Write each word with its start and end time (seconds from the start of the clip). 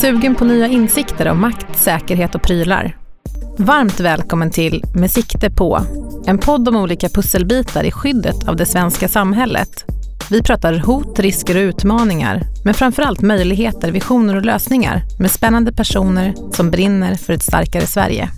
Sugen 0.00 0.34
på 0.34 0.44
nya 0.44 0.66
insikter 0.66 1.28
om 1.28 1.40
makt, 1.40 1.78
säkerhet 1.78 2.34
och 2.34 2.42
prylar? 2.42 2.96
Varmt 3.58 4.00
välkommen 4.00 4.50
till 4.50 4.84
Med 4.94 5.10
sikte 5.10 5.50
på, 5.50 5.80
en 6.26 6.38
podd 6.38 6.68
om 6.68 6.76
olika 6.76 7.08
pusselbitar 7.08 7.84
i 7.84 7.90
skyddet 7.90 8.48
av 8.48 8.56
det 8.56 8.66
svenska 8.66 9.08
samhället. 9.08 9.84
Vi 10.30 10.42
pratar 10.42 10.78
hot, 10.78 11.18
risker 11.18 11.56
och 11.56 11.60
utmaningar, 11.60 12.42
men 12.64 12.74
framförallt 12.74 13.20
möjligheter, 13.20 13.92
visioner 13.92 14.36
och 14.36 14.44
lösningar 14.44 15.02
med 15.18 15.30
spännande 15.30 15.72
personer 15.72 16.34
som 16.52 16.70
brinner 16.70 17.14
för 17.14 17.32
ett 17.32 17.42
starkare 17.42 17.86
Sverige. 17.86 18.28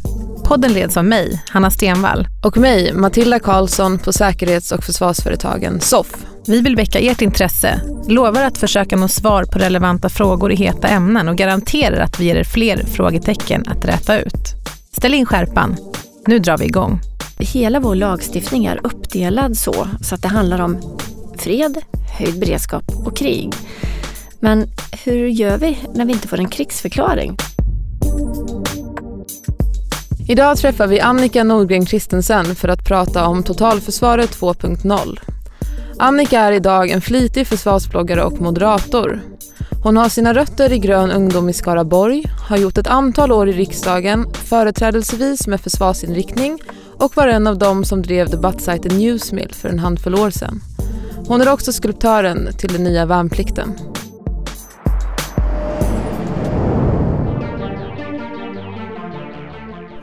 Podden 0.53 0.73
leds 0.73 0.97
av 0.97 1.05
mig, 1.05 1.43
Hanna 1.49 1.71
Stenvall. 1.71 2.27
Och 2.43 2.57
mig, 2.57 2.93
Matilda 2.93 3.39
Karlsson 3.39 3.99
på 3.99 4.13
säkerhets 4.13 4.73
och 4.73 4.85
försvarsföretagen 4.85 5.81
SOFF. 5.81 6.17
Vi 6.47 6.61
vill 6.61 6.77
väcka 6.77 6.99
ert 6.99 7.23
intresse, 7.23 7.81
lovar 8.09 8.43
att 8.43 8.59
försöka 8.59 8.97
nå 8.97 9.09
svar 9.09 9.45
på 9.45 9.59
relevanta 9.59 10.09
frågor 10.09 10.53
i 10.53 10.57
heta 10.57 10.89
ämnen 10.89 11.29
och 11.29 11.37
garanterar 11.37 12.01
att 12.01 12.21
vi 12.21 12.25
ger 12.25 12.37
er 12.37 12.45
fler 12.45 12.85
frågetecken 12.85 13.65
att 13.69 13.85
räta 13.85 14.21
ut. 14.21 14.55
Ställ 14.97 15.15
in 15.15 15.27
skärpan. 15.27 15.77
Nu 16.27 16.39
drar 16.39 16.59
vi 16.59 16.65
igång. 16.65 17.01
Hela 17.39 17.81
vår 17.81 17.95
lagstiftning 17.95 18.65
är 18.65 18.81
uppdelad 18.87 19.57
så, 19.57 19.89
så 20.03 20.15
att 20.15 20.23
det 20.23 20.29
handlar 20.29 20.61
om 20.61 20.99
fred, 21.39 21.79
höjd 22.19 22.41
beredskap 22.41 22.85
och 23.07 23.17
krig. 23.17 23.55
Men 24.41 24.69
hur 25.05 25.27
gör 25.27 25.59
vi 25.59 25.79
när 25.95 26.05
vi 26.05 26.13
inte 26.13 26.29
får 26.29 26.39
en 26.39 26.49
krigsförklaring? 26.49 27.37
Idag 30.29 30.57
träffar 30.57 30.87
vi 30.87 31.01
Annika 31.01 31.45
Nordgren 31.45 31.87
Christensen 31.87 32.55
för 32.55 32.69
att 32.69 32.85
prata 32.85 33.27
om 33.27 33.43
Totalförsvaret 33.43 34.31
2.0. 34.31 35.19
Annika 35.99 36.41
är 36.41 36.53
idag 36.53 36.91
en 36.91 37.01
flitig 37.01 37.47
försvarsbloggare 37.47 38.25
och 38.25 38.41
moderator. 38.41 39.21
Hon 39.83 39.97
har 39.97 40.09
sina 40.09 40.35
rötter 40.35 40.73
i 40.73 40.79
Grön 40.79 41.11
ungdom 41.11 41.49
i 41.49 41.53
Skaraborg, 41.53 42.25
har 42.49 42.57
gjort 42.57 42.79
ett 42.79 42.87
antal 42.87 43.33
år 43.33 43.49
i 43.49 43.53
riksdagen, 43.53 44.27
företrädelsevis 44.33 45.47
med 45.47 45.61
försvarsinriktning 45.61 46.59
och 46.99 47.17
var 47.17 47.29
en 47.29 47.47
av 47.47 47.59
dem 47.59 47.85
som 47.85 48.03
drev 48.03 48.31
debattsajten 48.31 48.99
Newsmill 48.99 49.55
för 49.55 49.69
en 49.69 49.79
handfull 49.79 50.15
år 50.15 50.31
sedan. 50.31 50.61
Hon 51.27 51.41
är 51.41 51.53
också 51.53 51.73
skulptören 51.73 52.49
till 52.59 52.73
den 52.73 52.85
nya 52.85 53.07
värnplikten. 53.07 53.75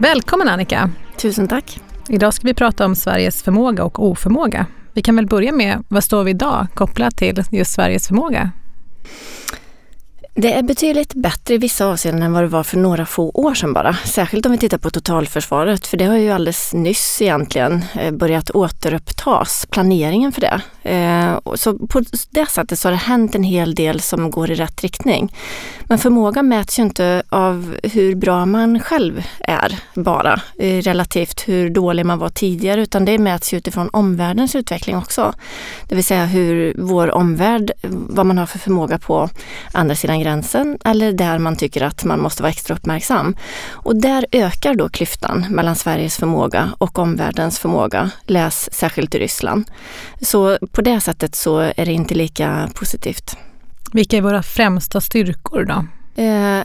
Välkommen 0.01 0.47
Annika! 0.47 0.89
Tusen 1.17 1.47
tack! 1.47 1.79
Idag 2.09 2.33
ska 2.33 2.47
vi 2.47 2.53
prata 2.53 2.85
om 2.85 2.95
Sveriges 2.95 3.43
förmåga 3.43 3.83
och 3.83 4.03
oförmåga. 4.03 4.65
Vi 4.93 5.01
kan 5.01 5.15
väl 5.15 5.27
börja 5.27 5.51
med, 5.51 5.83
vad 5.87 6.03
står 6.03 6.23
vi 6.23 6.31
idag 6.31 6.67
kopplat 6.73 7.17
till 7.17 7.43
just 7.51 7.71
Sveriges 7.71 8.07
förmåga? 8.07 8.51
Det 10.41 10.53
är 10.53 10.63
betydligt 10.63 11.13
bättre 11.13 11.53
i 11.53 11.57
vissa 11.57 11.85
avseenden 11.85 12.23
än 12.23 12.33
vad 12.33 12.43
det 12.43 12.47
var 12.47 12.63
för 12.63 12.77
några 12.77 13.05
få 13.05 13.31
år 13.33 13.53
sedan 13.53 13.73
bara. 13.73 13.93
Särskilt 13.93 14.45
om 14.45 14.51
vi 14.51 14.57
tittar 14.57 14.77
på 14.77 14.89
totalförsvaret, 14.89 15.87
för 15.87 15.97
det 15.97 16.05
har 16.05 16.17
ju 16.17 16.31
alldeles 16.31 16.73
nyss 16.73 17.21
egentligen 17.21 17.85
eh, 17.99 18.11
börjat 18.11 18.49
återupptas, 18.49 19.67
planeringen 19.69 20.31
för 20.31 20.41
det. 20.41 20.61
Eh, 20.83 21.55
så 21.55 21.73
på 21.73 22.03
det 22.29 22.45
sättet 22.49 22.79
så 22.79 22.87
har 22.87 22.91
det 22.91 22.97
hänt 22.97 23.35
en 23.35 23.43
hel 23.43 23.75
del 23.75 24.01
som 24.01 24.31
går 24.31 24.51
i 24.51 24.55
rätt 24.55 24.81
riktning. 24.81 25.33
Men 25.83 25.97
förmågan 25.97 26.47
mäts 26.47 26.79
ju 26.79 26.83
inte 26.83 27.23
av 27.29 27.75
hur 27.83 28.15
bra 28.15 28.45
man 28.45 28.79
själv 28.79 29.23
är 29.39 29.79
bara, 29.93 30.41
eh, 30.59 30.81
relativt 30.81 31.47
hur 31.47 31.69
dålig 31.69 32.05
man 32.05 32.19
var 32.19 32.29
tidigare, 32.29 32.81
utan 32.81 33.05
det 33.05 33.17
mäts 33.17 33.53
utifrån 33.53 33.89
omvärldens 33.93 34.55
utveckling 34.55 34.97
också. 34.97 35.33
Det 35.87 35.95
vill 35.95 36.03
säga 36.03 36.25
hur 36.25 36.73
vår 36.77 37.11
omvärld, 37.11 37.71
vad 37.89 38.25
man 38.25 38.37
har 38.37 38.45
för 38.45 38.59
förmåga 38.59 38.97
på 38.97 39.29
andra 39.73 39.95
sidan 39.95 40.19
gränsen 40.19 40.28
eller 40.85 41.13
där 41.13 41.39
man 41.39 41.55
tycker 41.55 41.81
att 41.81 42.03
man 42.03 42.19
måste 42.19 42.43
vara 42.43 42.51
extra 42.51 42.75
uppmärksam. 42.75 43.35
Och 43.69 43.95
där 43.95 44.25
ökar 44.31 44.75
då 44.75 44.89
klyftan 44.89 45.45
mellan 45.49 45.75
Sveriges 45.75 46.17
förmåga 46.17 46.69
och 46.77 46.99
omvärldens 46.99 47.59
förmåga. 47.59 48.11
Läs 48.25 48.73
särskilt 48.73 49.15
i 49.15 49.19
Ryssland. 49.19 49.65
Så 50.21 50.57
på 50.71 50.81
det 50.81 51.01
sättet 51.01 51.35
så 51.35 51.59
är 51.59 51.85
det 51.85 51.91
inte 51.91 52.15
lika 52.15 52.69
positivt. 52.75 53.37
Vilka 53.93 54.17
är 54.17 54.21
våra 54.21 54.43
främsta 54.43 55.01
styrkor 55.01 55.63
då? 55.63 55.85
Eh, 56.23 56.63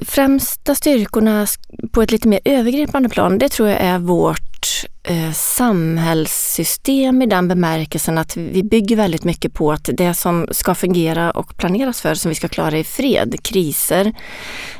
främsta 0.00 0.74
styrkorna 0.74 1.46
på 1.92 2.02
ett 2.02 2.12
lite 2.12 2.28
mer 2.28 2.40
övergripande 2.44 3.08
plan, 3.08 3.38
det 3.38 3.48
tror 3.48 3.68
jag 3.68 3.80
är 3.80 3.98
vårt 3.98 4.84
eh, 5.02 5.32
samhällssystem 5.32 7.22
i 7.22 7.26
den 7.26 7.48
bemärkelsen 7.48 8.18
att 8.18 8.36
vi 8.36 8.62
bygger 8.62 8.96
väldigt 8.96 9.24
mycket 9.24 9.54
på 9.54 9.72
att 9.72 9.90
det 9.92 10.14
som 10.14 10.46
ska 10.50 10.74
fungera 10.74 11.30
och 11.30 11.56
planeras 11.56 12.00
för, 12.00 12.14
som 12.14 12.28
vi 12.28 12.34
ska 12.34 12.48
klara 12.48 12.78
i 12.78 12.84
fred, 12.84 13.36
kriser 13.42 14.12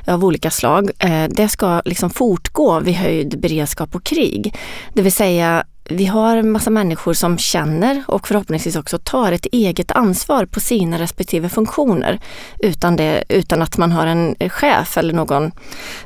av 0.07 0.25
olika 0.25 0.51
slag, 0.51 0.91
eh, 0.99 1.25
det 1.29 1.49
ska 1.49 1.83
liksom 1.85 2.11
fortgå 2.11 2.81
vid 2.81 2.95
höjd 2.95 3.41
beredskap 3.41 3.95
och 3.95 4.05
krig. 4.05 4.55
Det 4.95 5.03
vill 5.03 5.13
säga 5.13 5.65
vi 5.91 6.07
har 6.07 6.37
en 6.37 6.51
massa 6.51 6.71
människor 6.71 7.13
som 7.13 7.39
känner 7.39 8.03
och 8.07 8.29
förhoppningsvis 8.29 8.77
också 8.77 8.99
tar 8.99 9.33
ett 9.33 9.47
eget 9.53 9.91
ansvar 9.91 10.47
på 10.47 10.61
sina 10.61 10.99
respektive 10.99 11.49
funktioner 11.49 12.21
utan, 12.59 12.97
det, 12.97 13.25
utan 13.29 13.63
att 13.63 13.79
man 13.79 13.93
har 13.93 14.07
en 14.07 14.37
chef 14.51 14.99
eller 14.99 15.13
någon 15.15 15.53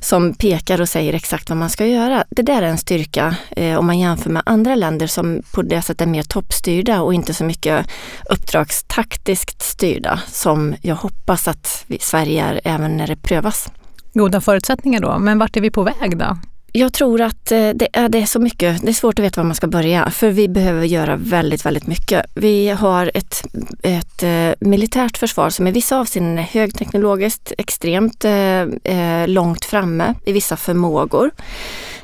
som 0.00 0.34
pekar 0.34 0.80
och 0.80 0.88
säger 0.88 1.14
exakt 1.14 1.48
vad 1.48 1.58
man 1.58 1.70
ska 1.70 1.86
göra. 1.86 2.24
Det 2.30 2.42
där 2.42 2.62
är 2.62 2.66
en 2.66 2.78
styrka 2.78 3.36
eh, 3.50 3.78
om 3.78 3.86
man 3.86 3.98
jämför 3.98 4.30
med 4.30 4.42
andra 4.46 4.74
länder 4.74 5.06
som 5.06 5.42
på 5.54 5.62
det 5.62 5.82
sättet 5.82 6.00
är 6.00 6.06
mer 6.06 6.22
toppstyrda 6.22 7.02
och 7.02 7.14
inte 7.14 7.34
så 7.34 7.44
mycket 7.44 7.86
uppdragstaktiskt 8.30 9.62
styrda 9.62 10.20
som 10.26 10.74
jag 10.82 10.96
hoppas 10.96 11.48
att 11.48 11.84
vi, 11.86 11.98
Sverige 11.98 12.44
är 12.44 12.60
även 12.64 12.96
när 12.96 13.06
det 13.06 13.16
prövas. 13.16 13.68
Goda 14.14 14.40
förutsättningar 14.40 15.00
då, 15.00 15.18
men 15.18 15.38
vart 15.38 15.56
är 15.56 15.60
vi 15.60 15.70
på 15.70 15.82
väg 15.82 16.18
då? 16.18 16.38
Jag 16.76 16.92
tror 16.92 17.20
att 17.20 17.52
eh, 17.52 17.70
det 17.70 17.88
är, 17.92 18.08
det 18.08 18.22
är 18.22 18.26
så 18.26 18.38
mycket, 18.38 18.82
det 18.82 18.88
är 18.88 18.92
svårt 18.92 19.18
att 19.18 19.24
veta 19.24 19.40
var 19.40 19.46
man 19.46 19.54
ska 19.54 19.66
börja, 19.66 20.10
för 20.10 20.30
vi 20.30 20.48
behöver 20.48 20.84
göra 20.84 21.16
väldigt, 21.16 21.66
väldigt 21.66 21.86
mycket. 21.86 22.26
Vi 22.34 22.68
har 22.68 23.10
ett, 23.14 23.42
ett 23.82 24.22
eh, 24.22 24.68
militärt 24.68 25.16
försvar 25.16 25.50
som 25.50 25.66
i 25.66 25.70
vissa 25.70 25.98
avseenden 25.98 26.38
är 26.38 26.42
högteknologiskt, 26.42 27.52
extremt 27.58 28.24
eh, 28.24 28.60
eh 28.62 29.28
långt 29.28 29.64
framme 29.64 30.14
i 30.24 30.32
vissa 30.32 30.56
förmågor. 30.56 31.30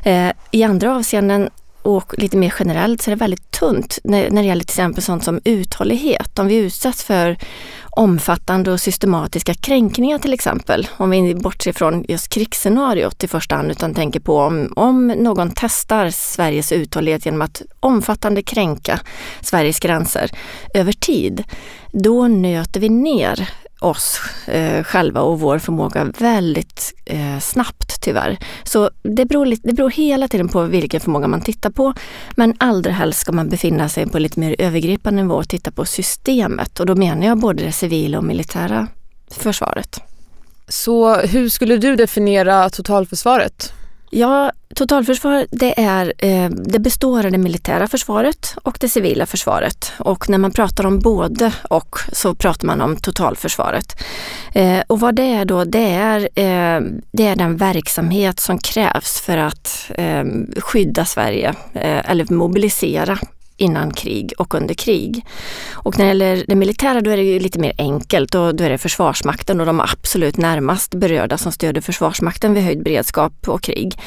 Eh, 0.02 0.32
I 0.50 0.62
andra 0.62 0.96
avseenden 0.96 1.50
och 1.82 2.18
lite 2.18 2.36
mer 2.36 2.54
generellt 2.58 3.02
så 3.02 3.10
är 3.10 3.14
det 3.14 3.20
väldigt 3.20 3.50
tunt 3.50 3.98
när, 4.04 4.30
när 4.30 4.42
det 4.42 4.48
gäller 4.48 4.64
till 4.64 4.72
exempel 4.72 5.02
sånt 5.02 5.24
som 5.24 5.40
uthållighet. 5.44 6.38
Om 6.38 6.46
vi 6.46 6.56
utsätts 6.56 7.04
för 7.04 7.36
omfattande 7.90 8.72
och 8.72 8.80
systematiska 8.80 9.54
kränkningar 9.54 10.18
till 10.18 10.32
exempel. 10.32 10.88
Om 10.96 11.10
vi 11.10 11.34
bortser 11.34 11.72
från 11.72 12.04
just 12.08 12.28
krigsscenariot 12.28 13.24
i 13.24 13.28
första 13.28 13.56
hand 13.56 13.70
utan 13.70 13.94
tänker 13.94 14.20
på 14.20 14.38
om, 14.38 14.72
om 14.76 15.06
någon 15.06 15.52
testar 15.54 16.10
Sveriges 16.10 16.72
uthållighet 16.72 17.24
genom 17.26 17.42
att 17.42 17.62
omfattande 17.80 18.42
kränka 18.42 19.00
Sveriges 19.40 19.80
gränser 19.80 20.30
över 20.74 20.92
tid. 20.92 21.44
Då 21.92 22.28
nöter 22.28 22.80
vi 22.80 22.88
ner 22.88 23.48
oss 23.80 24.20
eh, 24.46 24.84
själva 24.84 25.20
och 25.20 25.40
vår 25.40 25.58
förmåga 25.58 26.04
väldigt 26.04 26.94
eh, 27.04 27.38
snabbt 27.38 28.00
tyvärr. 28.00 28.38
Så 28.64 28.90
det 29.02 29.24
beror, 29.24 29.54
det 29.62 29.72
beror 29.72 29.90
hela 29.90 30.28
tiden 30.28 30.48
på 30.48 30.62
vilken 30.62 31.00
förmåga 31.00 31.28
man 31.28 31.40
tittar 31.40 31.70
på. 31.70 31.94
Men 32.36 32.54
allra 32.58 32.92
helst 32.92 33.20
ska 33.20 33.32
man 33.32 33.48
befinna 33.48 33.88
sig 33.88 34.06
på 34.06 34.18
lite 34.18 34.40
mer 34.40 34.56
övergripande 34.58 35.22
nivå 35.22 35.34
och 35.34 35.48
titta 35.48 35.70
på 35.70 35.84
systemet. 35.84 36.80
Och 36.80 36.86
då 36.86 36.94
menar 36.94 37.26
jag 37.26 37.38
både 37.38 37.64
det 37.64 37.72
civila 37.72 38.18
och 38.18 38.24
militära 38.24 38.88
försvaret. 39.30 40.00
Så 40.68 41.14
hur 41.14 41.48
skulle 41.48 41.76
du 41.76 41.96
definiera 41.96 42.70
totalförsvaret? 42.70 43.72
Ja, 44.12 44.52
totalförsvar 44.74 45.46
det, 45.50 45.80
är, 45.80 46.12
eh, 46.18 46.50
det 46.50 46.78
består 46.78 47.24
av 47.24 47.32
det 47.32 47.38
militära 47.38 47.88
försvaret 47.88 48.56
och 48.62 48.76
det 48.80 48.88
civila 48.88 49.26
försvaret. 49.26 49.92
Och 49.98 50.28
när 50.28 50.38
man 50.38 50.50
pratar 50.50 50.86
om 50.86 50.98
både 50.98 51.52
och 51.70 51.98
så 52.12 52.34
pratar 52.34 52.66
man 52.66 52.80
om 52.80 52.96
totalförsvaret. 52.96 54.02
Eh, 54.54 54.82
och 54.86 55.00
vad 55.00 55.14
det 55.14 55.22
är 55.22 55.44
då, 55.44 55.64
det 55.64 55.90
är, 55.90 56.20
eh, 56.20 56.80
det 57.12 57.26
är 57.26 57.36
den 57.36 57.56
verksamhet 57.56 58.40
som 58.40 58.58
krävs 58.58 59.20
för 59.20 59.36
att 59.36 59.90
skydda 60.56 61.04
Sverige 61.04 61.54
eller 61.74 62.32
mobilisera 62.32 63.18
innan 63.60 63.92
krig 63.92 64.32
och 64.38 64.54
under 64.54 64.74
krig. 64.74 65.26
Och 65.72 65.98
när 65.98 66.04
det 66.04 66.08
gäller 66.08 66.44
det 66.48 66.54
militära 66.54 67.00
då 67.00 67.10
är 67.10 67.16
det 67.16 67.22
ju 67.22 67.38
lite 67.38 67.58
mer 67.58 67.72
enkelt. 67.78 68.34
och 68.34 68.54
då 68.54 68.64
är 68.64 68.70
det 68.70 68.78
Försvarsmakten 68.78 69.60
och 69.60 69.66
de 69.66 69.80
absolut 69.80 70.36
närmast 70.36 70.94
berörda 70.94 71.38
som 71.38 71.52
stöder 71.52 71.80
Försvarsmakten 71.80 72.54
vid 72.54 72.64
höjd 72.64 72.82
beredskap 72.82 73.48
och 73.48 73.62
krig. 73.62 73.98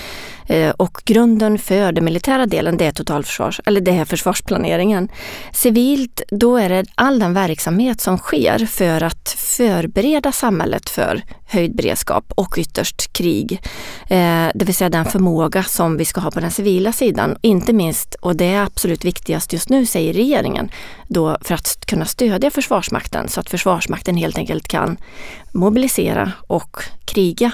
Eh, 0.48 0.70
och 0.70 1.02
grunden 1.06 1.60
för 1.60 1.92
den 1.92 2.06
militära 2.06 2.46
delen 2.46 2.78
det 2.78 2.86
är 2.86 2.92
totalförsvars, 2.92 3.62
eller 3.66 3.82
det 3.82 3.92
är 3.92 4.06
försvarsplaneringen. 4.06 5.10
Civilt, 5.54 6.22
då 6.32 6.58
är 6.58 6.70
det 6.70 6.86
all 6.96 7.20
den 7.20 7.34
verksamhet 7.34 8.02
som 8.02 8.18
sker 8.18 8.66
för 8.66 9.04
att 9.04 9.30
förbereda 9.38 10.32
samhället 10.32 10.90
för 10.90 11.24
höjd 11.46 11.76
beredskap 11.76 12.34
och 12.36 12.56
ytterst 12.58 13.14
krig. 13.14 13.62
Eh, 14.08 14.48
det 14.56 14.66
vill 14.66 14.76
säga 14.76 14.90
den 14.90 15.06
förmåga 15.06 15.64
som 15.64 15.98
vi 15.98 16.06
ska 16.06 16.22
ha 16.22 16.32
på 16.32 16.40
den 16.40 16.52
civila 16.52 16.92
sidan. 16.92 17.38
Inte 17.42 17.74
minst, 17.74 18.16
och 18.16 18.36
det 18.36 18.46
är 18.46 18.64
absolut 18.64 19.06
viktigast 19.06 19.54
just 19.54 19.70
nu, 19.70 19.86
säger 19.86 20.14
regeringen, 20.14 20.70
då 21.08 21.38
för 21.42 21.54
att 21.56 21.86
kunna 21.86 22.06
stödja 22.06 22.52
Försvarsmakten 22.52 23.30
så 23.30 23.40
att 23.40 23.50
Försvarsmakten 23.50 24.18
helt 24.18 24.38
enkelt 24.38 24.68
kan 24.68 24.98
mobilisera 25.52 26.32
och 26.48 26.78
kriga. 27.06 27.52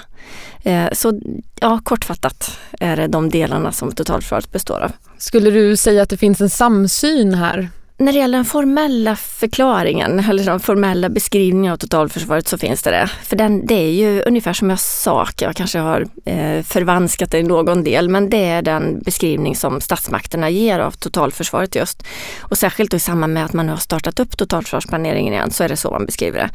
Eh, 0.64 0.88
så 0.92 1.20
ja, 1.60 1.80
kortfattat 1.84 2.60
är 2.80 2.96
det 2.96 3.08
de 3.08 3.30
delarna 3.30 3.72
som 3.72 3.92
totalförsvaret 3.92 4.52
består 4.52 4.80
av. 4.80 4.92
Skulle 5.18 5.52
du 5.52 5.78
säga 5.78 6.04
att 6.04 6.10
det 6.10 6.18
finns 6.18 6.42
en 6.42 6.50
samsyn 6.50 7.34
här? 7.34 7.70
När 8.02 8.14
det 8.14 8.20
gäller 8.20 8.38
den 8.38 8.46
formella 8.46 9.16
förklaringen 9.16 10.20
eller 10.20 10.46
den 10.46 10.60
formella 10.60 11.10
beskrivningen 11.10 11.74
av 11.74 11.78
totalförsvaret 11.78 12.48
så 12.48 12.58
finns 12.58 12.84
det 12.84 12.92
det. 12.92 13.08
För 13.24 13.36
den, 13.36 13.66
det 13.66 13.74
är 13.74 13.92
ju 13.92 14.22
ungefär 14.22 14.54
som 14.54 14.70
jag 14.70 14.80
sa, 14.80 15.28
jag 15.40 15.56
kanske 15.56 15.80
har 15.80 16.06
eh, 16.26 16.64
förvanskat 16.64 17.32
det 17.32 17.40
i 17.40 17.44
någon 17.44 17.84
del, 17.84 18.10
men 18.10 18.30
det 18.30 18.46
är 18.46 18.62
den 18.62 19.00
beskrivning 19.00 19.56
som 19.56 19.82
statsmakterna 19.82 20.50
ger 20.50 20.80
av 20.80 20.92
totalförsvaret 20.92 21.76
just. 21.76 22.04
Och 22.40 22.58
särskilt 22.58 22.94
i 22.94 23.00
samband 23.00 23.34
med 23.34 23.46
att 23.46 23.54
man 23.54 23.70
har 23.70 23.78
startat 23.78 24.20
upp 24.20 24.38
totalförsvarsplaneringen 24.38 25.34
igen 25.34 25.52
så 25.52 25.64
är 25.64 25.70
det 25.70 25.78
så 25.78 25.92
man 25.92 26.06
beskriver 26.06 26.40
det. 26.40 26.50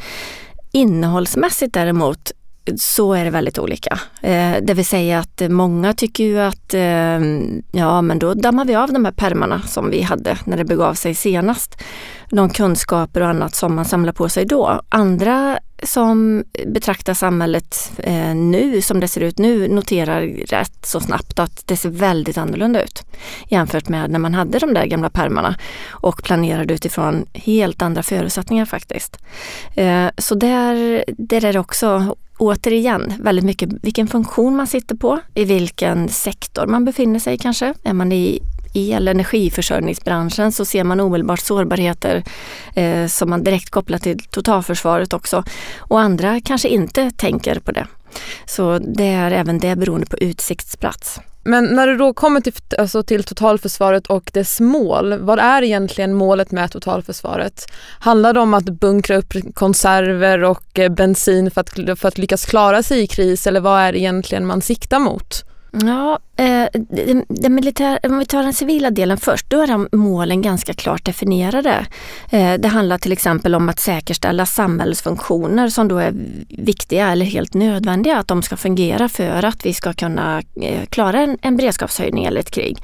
Innehållsmässigt 0.72 1.74
däremot 1.74 2.32
så 2.76 3.12
är 3.12 3.24
det 3.24 3.30
väldigt 3.30 3.58
olika. 3.58 3.98
Eh, 4.22 4.56
det 4.62 4.74
vill 4.74 4.86
säga 4.86 5.18
att 5.18 5.42
många 5.48 5.92
tycker 5.92 6.24
ju 6.24 6.40
att 6.40 6.74
eh, 6.74 7.20
ja 7.72 8.02
men 8.02 8.18
då 8.18 8.34
dammar 8.34 8.64
vi 8.64 8.74
av 8.74 8.92
de 8.92 9.04
här 9.04 9.12
permarna 9.12 9.62
som 9.62 9.90
vi 9.90 10.02
hade 10.02 10.38
när 10.44 10.56
det 10.56 10.64
begav 10.64 10.94
sig 10.94 11.14
senast. 11.14 11.82
De 12.30 12.50
kunskaper 12.50 13.20
och 13.20 13.28
annat 13.28 13.54
som 13.54 13.74
man 13.74 13.84
samlar 13.84 14.12
på 14.12 14.28
sig 14.28 14.44
då. 14.44 14.80
Andra 14.88 15.58
som 15.82 16.44
betraktar 16.66 17.14
samhället 17.14 17.92
eh, 17.98 18.34
nu 18.34 18.82
som 18.82 19.00
det 19.00 19.08
ser 19.08 19.20
ut 19.20 19.38
nu 19.38 19.68
noterar 19.68 20.22
rätt 20.26 20.86
så 20.86 21.00
snabbt 21.00 21.38
att 21.38 21.66
det 21.66 21.76
ser 21.76 21.88
väldigt 21.88 22.38
annorlunda 22.38 22.82
ut 22.82 23.02
jämfört 23.48 23.88
med 23.88 24.10
när 24.10 24.18
man 24.18 24.34
hade 24.34 24.58
de 24.58 24.74
där 24.74 24.86
gamla 24.86 25.10
permarna 25.10 25.56
och 25.90 26.22
planerade 26.22 26.74
utifrån 26.74 27.26
helt 27.32 27.82
andra 27.82 28.02
förutsättningar 28.02 28.64
faktiskt. 28.64 29.18
Eh, 29.74 30.06
så 30.18 30.34
där, 30.34 31.04
där 31.06 31.44
är 31.44 31.52
det 31.52 31.58
också 31.58 32.16
återigen 32.38 33.12
väldigt 33.20 33.44
mycket 33.44 33.68
vilken 33.82 34.06
funktion 34.06 34.56
man 34.56 34.66
sitter 34.66 34.96
på, 34.96 35.20
i 35.34 35.44
vilken 35.44 36.08
sektor 36.08 36.66
man 36.66 36.84
befinner 36.84 37.18
sig 37.18 37.38
kanske. 37.38 37.74
Är 37.82 37.92
man 37.92 38.12
i 38.12 38.42
el 38.74 39.08
och 39.08 39.14
energiförsörjningsbranschen 39.14 40.52
så 40.52 40.64
ser 40.64 40.84
man 40.84 41.00
omedelbart 41.00 41.40
sårbarheter 41.40 42.24
eh, 42.74 43.06
som 43.06 43.30
man 43.30 43.44
direkt 43.44 43.70
kopplar 43.70 43.98
till 43.98 44.18
totalförsvaret 44.18 45.12
också. 45.12 45.44
Och 45.78 46.00
andra 46.00 46.40
kanske 46.40 46.68
inte 46.68 47.10
tänker 47.10 47.60
på 47.60 47.72
det. 47.72 47.86
Så 48.46 48.78
det 48.78 49.08
är 49.08 49.30
även 49.30 49.58
det 49.58 49.76
beroende 49.76 50.06
på 50.06 50.16
utsiktsplats. 50.16 51.20
Men 51.44 51.64
när 51.64 51.86
det 51.86 51.96
då 51.96 52.14
kommer 52.14 52.40
till, 52.40 52.52
alltså 52.78 53.02
till 53.02 53.24
totalförsvaret 53.24 54.06
och 54.06 54.30
dess 54.32 54.60
mål, 54.60 55.18
vad 55.18 55.38
är 55.38 55.62
egentligen 55.62 56.14
målet 56.14 56.50
med 56.50 56.70
totalförsvaret? 56.70 57.66
Handlar 57.98 58.32
det 58.32 58.40
om 58.40 58.54
att 58.54 58.64
bunkra 58.64 59.16
upp 59.16 59.32
konserver 59.54 60.44
och 60.44 60.78
eh, 60.78 60.92
bensin 60.92 61.50
för 61.50 61.60
att, 61.60 62.00
för 62.00 62.08
att 62.08 62.18
lyckas 62.18 62.44
klara 62.44 62.82
sig 62.82 63.02
i 63.02 63.06
kris 63.06 63.46
eller 63.46 63.60
vad 63.60 63.80
är 63.80 63.92
det 63.92 63.98
egentligen 63.98 64.46
man 64.46 64.62
siktar 64.62 64.98
mot? 64.98 65.44
Ja, 65.82 66.18
eh, 66.36 66.66
den, 66.72 67.24
den 67.28 67.54
militär, 67.54 67.98
om 68.02 68.18
vi 68.18 68.24
tar 68.24 68.42
den 68.42 68.54
civila 68.54 68.90
delen 68.90 69.16
först, 69.16 69.50
då 69.50 69.60
är 69.60 69.66
de 69.66 69.88
målen 69.92 70.42
ganska 70.42 70.74
klart 70.74 71.04
definierade. 71.04 71.86
Eh, 72.30 72.54
det 72.54 72.68
handlar 72.68 72.98
till 72.98 73.12
exempel 73.12 73.54
om 73.54 73.68
att 73.68 73.80
säkerställa 73.80 74.46
samhällsfunktioner 74.46 75.68
som 75.68 75.88
då 75.88 75.98
är 75.98 76.14
viktiga 76.48 77.08
eller 77.08 77.26
helt 77.26 77.54
nödvändiga, 77.54 78.18
att 78.18 78.28
de 78.28 78.42
ska 78.42 78.56
fungera 78.56 79.08
för 79.08 79.42
att 79.44 79.66
vi 79.66 79.74
ska 79.74 79.92
kunna 79.92 80.42
eh, 80.62 80.86
klara 80.86 81.20
en, 81.20 81.38
en 81.42 81.56
beredskapshöjning 81.56 82.24
eller 82.24 82.40
ett 82.40 82.50
krig. 82.50 82.78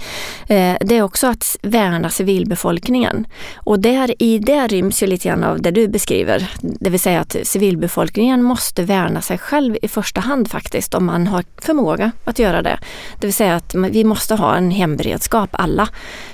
Eh, 0.49 0.77
det 0.81 0.97
är 0.97 1.03
också 1.03 1.27
att 1.27 1.57
värna 1.63 2.11
civilbefolkningen 2.11 3.27
och 3.57 3.79
där, 3.79 4.23
i 4.23 4.39
det 4.39 4.67
ryms 4.67 5.03
ju 5.03 5.07
lite 5.07 5.29
grann 5.29 5.45
av 5.45 5.63
det 5.63 5.71
du 5.71 5.89
beskriver, 5.89 6.51
det 6.61 6.91
vill 6.91 7.01
säga 7.01 7.21
att 7.21 7.37
civilbefolkningen 7.43 8.43
måste 8.43 8.83
värna 8.83 9.21
sig 9.21 9.39
själv 9.39 9.77
i 9.83 9.89
första 9.89 10.21
hand 10.21 10.51
faktiskt 10.51 10.95
om 10.95 11.07
man 11.07 11.27
har 11.27 11.45
förmåga 11.63 12.13
att 12.25 12.39
göra 12.39 12.63
det. 12.63 12.79
Det 13.21 13.27
vill 13.27 13.35
säga 13.41 13.57
att 13.57 13.75
vi 13.75 14.05
måste 14.05 14.35
ha 14.35 14.57
en 14.57 14.71
hemberedskap 14.71 15.51
alla. 15.53 15.89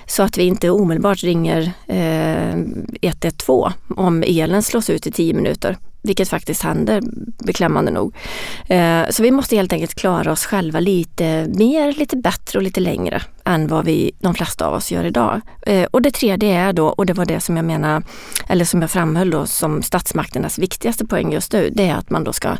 Så 0.06 0.23
att 0.23 0.38
vi 0.38 0.43
inte 0.43 0.70
omedelbart 0.70 1.23
ringer 1.23 1.73
eh, 1.87 2.55
112 3.03 3.73
om 3.97 4.23
elen 4.23 4.62
slås 4.62 4.91
ut 4.91 5.06
i 5.06 5.11
10 5.11 5.35
minuter 5.35 5.76
vilket 6.06 6.29
faktiskt 6.29 6.62
händer 6.62 7.03
beklämmande 7.44 7.91
nog. 7.91 8.14
Eh, 8.69 9.03
så 9.11 9.23
vi 9.23 9.31
måste 9.31 9.56
helt 9.56 9.73
enkelt 9.73 9.94
klara 9.94 10.32
oss 10.32 10.47
själva 10.47 10.81
lite 10.81 11.47
mer, 11.55 11.93
lite 11.93 12.17
bättre 12.17 12.58
och 12.58 12.62
lite 12.62 12.81
längre 12.81 13.23
än 13.44 13.67
vad 13.67 13.85
vi, 13.85 14.12
de 14.20 14.35
flesta 14.35 14.67
av 14.67 14.75
oss 14.75 14.93
gör 14.93 15.05
idag. 15.05 15.41
Eh, 15.62 15.85
och 15.85 16.03
det 16.03 16.11
tredje 16.11 16.61
är 16.61 16.73
då, 16.73 16.88
och 16.88 17.06
det 17.06 17.12
var 17.12 17.25
det 17.25 17.41
som 17.41 17.56
jag 17.56 17.64
menar, 17.64 18.03
eller 18.49 18.64
som 18.64 18.81
jag 18.81 18.91
framhöll 18.91 19.31
då 19.31 19.47
som 19.47 19.82
statsmakternas 19.82 20.58
viktigaste 20.58 21.06
poäng 21.06 21.32
just 21.32 21.53
nu, 21.53 21.70
det 21.75 21.88
är 21.88 21.94
att 21.94 22.11
man 22.11 22.25
då 22.25 22.32
ska 22.32 22.56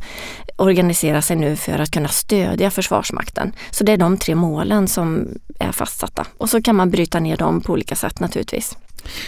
organisera 0.57 1.23
sig 1.23 1.37
nu 1.37 1.57
för 1.57 1.79
att 1.79 1.91
kunna 1.91 2.09
stödja 2.09 2.71
Försvarsmakten. 2.71 3.53
Så 3.71 3.85
det 3.85 3.93
är 3.93 3.97
de 3.97 4.17
tre 4.17 4.35
målen 4.35 4.89
som 4.89 5.29
är 5.59 5.73
fastsatta. 5.73 6.27
Och 6.39 6.51
så 6.51 6.63
kan 6.63 6.77
man 6.77 6.91
bryta 6.91 7.21
ner 7.21 7.37
dem 7.37 7.61
på 7.61 7.73
olika 7.73 7.95
sätt 7.95 8.21
naturligtvis. 8.21 8.77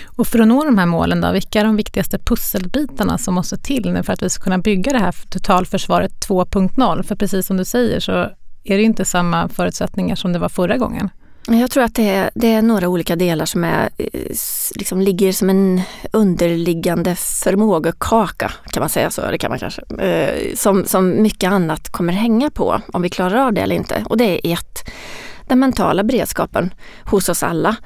Och 0.06 0.26
för 0.26 0.38
att 0.38 0.48
nå 0.48 0.64
de 0.64 0.78
här 0.78 0.86
målen, 0.86 1.20
då, 1.20 1.32
vilka 1.32 1.60
är 1.60 1.64
de 1.64 1.76
viktigaste 1.76 2.18
pusselbitarna 2.18 3.18
som 3.18 3.34
måste 3.34 3.56
till 3.56 3.92
nu 3.92 4.02
för 4.02 4.12
att 4.12 4.22
vi 4.22 4.30
ska 4.30 4.44
kunna 4.44 4.58
bygga 4.58 4.92
det 4.92 4.98
här 4.98 5.14
totalförsvaret 5.28 6.12
2.0? 6.28 7.02
För 7.02 7.14
precis 7.14 7.46
som 7.46 7.56
du 7.56 7.64
säger 7.64 8.00
så 8.00 8.12
är 8.64 8.76
det 8.76 8.82
inte 8.82 9.04
samma 9.04 9.48
förutsättningar 9.48 10.16
som 10.16 10.32
det 10.32 10.38
var 10.38 10.48
förra 10.48 10.76
gången. 10.76 11.10
Jag 11.50 11.70
tror 11.70 11.84
att 11.84 11.94
det 11.94 12.08
är, 12.08 12.30
det 12.34 12.52
är 12.52 12.62
några 12.62 12.88
olika 12.88 13.16
delar 13.16 13.46
som 13.46 13.64
är, 13.64 13.88
liksom 14.74 15.00
ligger 15.00 15.32
som 15.32 15.50
en 15.50 15.80
underliggande 16.12 17.14
förmågekaka, 17.14 18.52
kan 18.70 18.80
man 18.80 18.88
säga 18.88 19.10
så? 19.10 19.30
Det 19.30 19.38
kan 19.38 19.50
man 19.50 19.58
kanske. 19.58 19.82
Eh, 19.98 20.54
som, 20.54 20.84
som 20.84 21.22
mycket 21.22 21.50
annat 21.50 21.88
kommer 21.88 22.12
hänga 22.12 22.50
på, 22.50 22.80
om 22.92 23.02
vi 23.02 23.08
klarar 23.10 23.46
av 23.46 23.52
det 23.52 23.60
eller 23.60 23.76
inte. 23.76 24.04
Och 24.08 24.16
det 24.16 24.46
är 24.48 24.52
ett, 24.52 24.90
den 25.48 25.58
mentala 25.58 26.04
beredskapen 26.04 26.74
hos 27.04 27.28
oss 27.28 27.42
alla. 27.42 27.76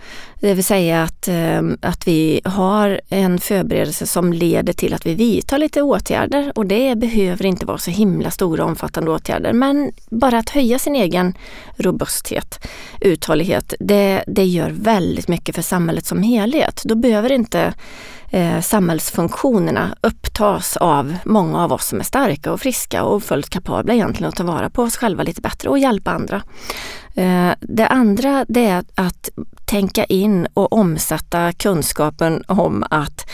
Det 0.41 0.55
vill 0.55 0.64
säga 0.64 1.03
att, 1.03 1.29
ehm, 1.29 1.79
att 1.82 2.09
vi 2.09 2.41
har 2.44 3.00
en 3.09 3.38
förberedelse 3.38 4.06
som 4.06 4.32
leder 4.32 4.73
till 4.73 4.94
att 4.94 5.06
vi 5.06 5.14
vidtar 5.14 5.59
lite 5.59 5.82
åtgärder 5.82 6.53
och 6.55 6.67
det 6.67 6.94
behöver 6.94 7.47
inte 7.47 7.67
vara 7.67 7.79
så 7.79 7.91
himla 7.91 8.31
stora 8.31 8.64
omfattande 8.64 9.11
åtgärder 9.11 9.53
men 9.53 9.93
bara 10.11 10.38
att 10.38 10.50
höja 10.50 10.79
sin 10.79 10.94
egen 10.94 11.35
robusthet, 11.76 12.67
uthållighet, 13.00 13.75
det, 13.79 14.25
det 14.27 14.44
gör 14.44 14.70
väldigt 14.70 15.29
mycket 15.29 15.55
för 15.55 15.63
samhället 15.63 16.06
som 16.06 16.22
helhet. 16.22 16.82
Då 16.84 16.94
behöver 16.94 17.32
inte 17.32 17.75
eh, 18.32 18.60
samhällsfunktionerna 18.60 19.96
upptas 20.01 20.77
av 20.77 21.17
många 21.24 21.65
av 21.65 21.72
oss 21.72 21.86
som 21.86 22.01
är 22.01 22.05
starka 22.05 22.53
och 22.53 22.60
friska 22.60 23.05
och 23.05 23.22
fullt 23.22 23.51
kapabla 23.51 23.94
egentligen 23.94 24.29
att 24.29 24.36
ta 24.36 24.44
vara 24.44 24.70
på 24.70 24.82
oss 24.82 24.96
själva 24.96 25.22
lite 25.22 25.41
bättre 25.41 25.69
och 25.69 25.79
hjälpa 25.79 26.10
andra. 26.10 26.43
Eh, 27.15 27.51
det 27.60 27.86
andra 27.86 28.44
det 28.48 28.65
är 28.65 28.84
att 28.94 29.31
tänka 29.65 30.05
in 30.05 30.46
och 30.55 30.72
omsätta 30.72 31.53
kunskapen 31.53 32.44
om 32.46 32.84
att 32.91 33.31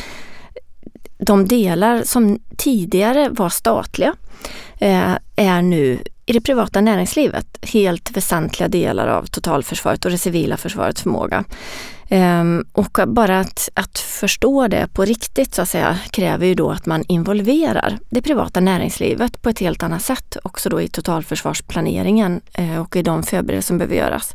de 1.18 1.48
delar 1.48 2.02
som 2.02 2.38
tidigare 2.56 3.28
var 3.28 3.48
statliga 3.48 4.14
eh, 4.78 5.14
är 5.36 5.62
nu 5.62 5.98
i 6.26 6.32
det 6.32 6.40
privata 6.40 6.80
näringslivet 6.80 7.58
helt 7.62 8.16
väsentliga 8.16 8.68
delar 8.68 9.06
av 9.06 9.26
totalförsvaret 9.26 10.04
och 10.04 10.10
det 10.10 10.18
civila 10.18 10.56
försvarets 10.56 11.02
förmåga. 11.02 11.44
Ehm, 12.08 12.64
och 12.72 12.98
bara 13.06 13.40
att, 13.40 13.68
att 13.74 13.98
förstå 13.98 14.68
det 14.68 14.88
på 14.92 15.04
riktigt 15.04 15.54
så 15.54 15.62
att 15.62 15.68
säga 15.68 15.98
kräver 16.10 16.46
ju 16.46 16.54
då 16.54 16.70
att 16.70 16.86
man 16.86 17.04
involverar 17.08 17.98
det 18.10 18.22
privata 18.22 18.60
näringslivet 18.60 19.42
på 19.42 19.48
ett 19.48 19.58
helt 19.58 19.82
annat 19.82 20.02
sätt 20.02 20.36
också 20.42 20.68
då 20.68 20.80
i 20.80 20.88
totalförsvarsplaneringen 20.88 22.40
eh, 22.52 22.80
och 22.80 22.96
i 22.96 23.02
de 23.02 23.22
förberedelser 23.22 23.66
som 23.66 23.78
behöver 23.78 23.96
göras. 23.96 24.34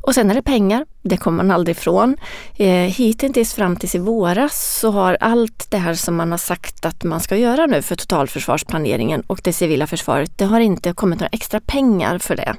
Och 0.00 0.14
sen 0.14 0.30
är 0.30 0.34
det 0.34 0.42
pengar, 0.42 0.86
det 1.02 1.16
kommer 1.16 1.36
man 1.36 1.50
aldrig 1.50 1.76
ifrån. 1.76 2.16
Eh, 2.56 2.68
hittills 2.68 3.54
fram 3.54 3.76
tills 3.76 3.94
i 3.94 3.98
våras 3.98 4.78
så 4.80 4.90
har 4.90 5.16
allt 5.20 5.70
det 5.70 5.78
här 5.78 5.94
som 5.94 6.16
man 6.16 6.30
har 6.30 6.38
sagt 6.38 6.84
att 6.84 7.04
man 7.04 7.20
ska 7.20 7.36
göra 7.36 7.66
nu 7.66 7.82
för 7.82 7.96
totalförsvarsplaneringen 7.96 9.22
och 9.26 9.40
det 9.44 9.52
civila 9.52 9.86
försvaret, 9.86 10.38
det 10.38 10.44
har 10.44 10.60
inte 10.60 10.92
kommit 10.92 11.20
några 11.20 11.28
extra 11.32 11.60
pengar 11.60 12.18
för 12.18 12.36
det. 12.36 12.54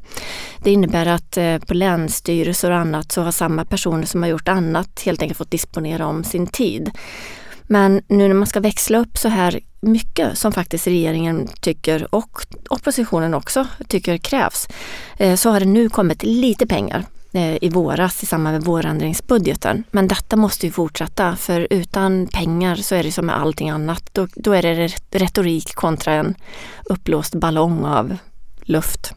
Det 0.64 0.72
innebär 0.72 1.06
att 1.06 1.38
eh, 1.38 1.58
på 1.58 1.74
länsstyrelser 1.74 2.72
och 2.72 2.78
annat 2.78 3.12
så 3.12 3.22
har 3.22 3.32
samma 3.32 3.66
personer 3.66 4.06
som 4.06 4.24
har 4.24 4.30
gjort 4.34 4.48
annat 4.48 5.02
helt 5.06 5.22
enkelt 5.22 5.38
fått 5.38 5.52
disponera 5.52 6.08
om 6.08 6.24
sin 6.24 6.48
tid. 6.48 6.92
Men 7.68 8.02
nu 8.08 8.28
när 8.28 8.36
man 8.36 8.48
ska 8.48 8.60
växla 8.60 8.98
upp 8.98 9.18
så 9.18 9.28
här 9.28 9.60
mycket 9.82 10.38
som 10.38 10.52
faktiskt 10.52 10.88
regeringen 10.88 11.48
tycker 11.62 12.16
och 12.16 12.46
oppositionen 12.70 13.34
också 13.34 13.68
tycker 13.88 14.18
krävs 14.18 14.68
eh, 15.18 15.36
så 15.36 15.50
har 15.50 15.60
det 15.60 15.66
nu 15.66 15.90
kommit 15.90 16.24
lite 16.24 16.68
pengar 16.68 17.06
eh, 17.34 17.64
i 17.64 17.70
våras 17.70 18.24
i 18.24 18.26
samband 18.26 18.54
med 18.54 18.64
vårändringsbudgeten. 18.64 19.84
Men 19.92 20.08
detta 20.08 20.36
måste 20.36 20.66
ju 20.66 20.72
fortsätta 20.72 21.36
för 21.36 21.68
utan 21.70 22.28
pengar 22.28 22.76
så 22.76 22.96
är 22.96 23.04
det 23.04 23.12
som 23.12 23.26
med 23.26 23.38
allting 23.38 23.70
annat. 23.70 24.10
Då, 24.12 24.28
då 24.36 24.52
är 24.52 24.62
det 24.62 24.88
retorik 25.12 25.76
kontra 25.76 26.14
en 26.14 26.36
uppblåst 26.86 27.36
ballong 27.36 27.86
av 27.86 28.18
luft. 28.62 29.14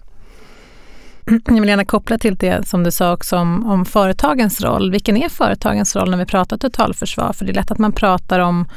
Jag 1.47 1.61
vill 1.61 1.69
gärna 1.69 1.85
koppla 1.85 2.19
till 2.19 2.37
det 2.37 2.69
som 2.69 2.85
du 2.85 2.91
sa 2.91 3.13
också 3.13 3.37
om, 3.37 3.67
om 3.67 3.85
företagens 3.85 4.61
roll. 4.61 4.91
Vilken 4.91 5.17
är 5.17 5.29
företagens 5.29 5.97
roll 5.97 6.11
när 6.11 6.19
vi 6.19 6.27
pratar 6.27 6.57
totalförsvar? 6.57 7.33
För 7.33 7.45
det 7.45 7.53
är 7.53 7.55
lätt 7.55 7.71
att 7.71 7.79
man 7.79 7.93
pratar 7.93 8.41
om, 8.41 8.69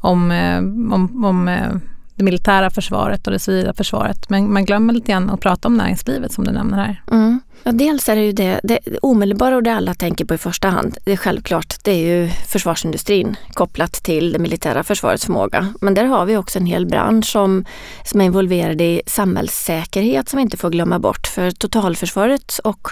om, 0.00 0.30
eh, 0.30 0.58
om, 0.94 1.24
om 1.24 1.48
eh, 1.48 1.72
det 2.14 2.24
militära 2.24 2.70
försvaret 2.70 3.26
och 3.26 3.32
det 3.32 3.38
civila 3.38 3.74
försvaret. 3.74 4.30
Men 4.30 4.52
man 4.52 4.64
glömmer 4.64 4.92
lite 4.92 5.12
grann 5.12 5.30
att 5.30 5.40
prata 5.40 5.68
om 5.68 5.76
näringslivet 5.76 6.32
som 6.32 6.44
du 6.44 6.50
nämner 6.50 6.76
här. 6.78 7.02
Mm. 7.10 7.40
Ja, 7.64 7.72
dels 7.72 8.08
är 8.08 8.16
det 8.16 8.22
ju 8.22 8.32
det, 8.32 8.60
det 8.62 8.78
omedelbara 9.02 9.56
och 9.56 9.62
det 9.62 9.72
alla 9.72 9.94
tänker 9.94 10.24
på 10.24 10.34
i 10.34 10.38
första 10.38 10.68
hand. 10.68 10.98
Det 11.04 11.12
är 11.12 11.16
självklart, 11.16 11.74
det 11.84 11.90
är 11.90 12.16
ju 12.16 12.28
försvarsindustrin 12.28 13.36
kopplat 13.52 13.92
till 13.92 14.32
det 14.32 14.38
militära 14.38 14.82
försvarets 14.82 15.24
förmåga. 15.24 15.74
Men 15.80 15.94
där 15.94 16.04
har 16.04 16.24
vi 16.26 16.36
också 16.36 16.58
en 16.58 16.66
hel 16.66 16.86
bransch 16.86 17.26
som, 17.26 17.64
som 18.04 18.20
är 18.20 18.24
involverad 18.24 18.80
i 18.80 19.02
samhällssäkerhet 19.06 20.28
som 20.28 20.36
vi 20.36 20.42
inte 20.42 20.56
får 20.56 20.70
glömma 20.70 20.98
bort. 20.98 21.26
För 21.26 21.50
totalförsvaret 21.50 22.60
och 22.64 22.88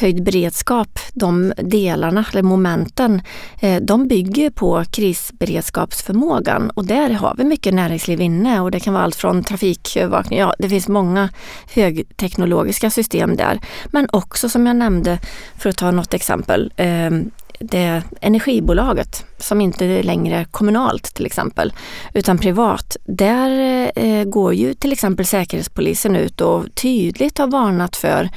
höjd 0.00 0.22
beredskap, 0.22 0.98
de 1.12 1.52
delarna, 1.56 2.24
eller 2.32 2.42
momenten, 2.42 3.22
eh, 3.60 3.82
de 3.82 4.08
bygger 4.08 4.50
på 4.50 4.84
krisberedskapsförmågan 4.90 6.70
och 6.70 6.84
där 6.84 7.10
har 7.10 7.34
vi 7.38 7.44
mycket 7.44 7.74
näringsliv 7.74 8.20
inne 8.20 8.60
och 8.60 8.70
det 8.70 8.80
kan 8.80 8.94
vara 8.94 9.04
allt 9.04 9.16
från 9.16 9.44
trafikövervakning, 9.44 10.38
ja 10.38 10.54
det 10.58 10.68
finns 10.68 10.88
många 10.88 11.28
högteknologiska 11.74 12.90
system 12.90 13.36
där. 13.36 13.60
Men 13.86 13.97
men 13.98 14.08
också 14.12 14.48
som 14.48 14.66
jag 14.66 14.76
nämnde, 14.76 15.18
för 15.56 15.70
att 15.70 15.76
ta 15.76 15.90
något 15.90 16.14
exempel, 16.14 16.72
ehm, 16.76 17.30
det 17.58 18.02
energibolaget 18.20 19.24
som 19.38 19.60
inte 19.60 20.02
längre 20.02 20.36
är 20.36 20.44
kommunalt 20.44 21.14
till 21.14 21.26
exempel, 21.26 21.72
utan 22.14 22.38
privat. 22.38 22.96
Där 23.04 23.50
eh, 23.96 24.24
går 24.24 24.54
ju 24.54 24.74
till 24.74 24.92
exempel 24.92 25.26
Säkerhetspolisen 25.26 26.16
ut 26.16 26.40
och 26.40 26.74
tydligt 26.74 27.38
har 27.38 27.46
varnat 27.46 27.96
för 27.96 28.28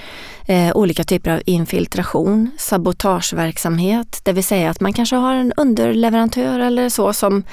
eh, 0.45 0.75
olika 0.75 1.03
typer 1.03 1.31
av 1.31 1.41
infiltration, 1.45 2.51
sabotageverksamhet, 2.57 4.21
det 4.23 4.33
vill 4.33 4.43
säga 4.43 4.69
att 4.69 4.79
man 4.79 4.93
kanske 4.93 5.15
har 5.15 5.35
en 5.35 5.53
underleverantör 5.57 6.59
eller 6.59 6.89
så 6.89 7.13
som 7.13 7.43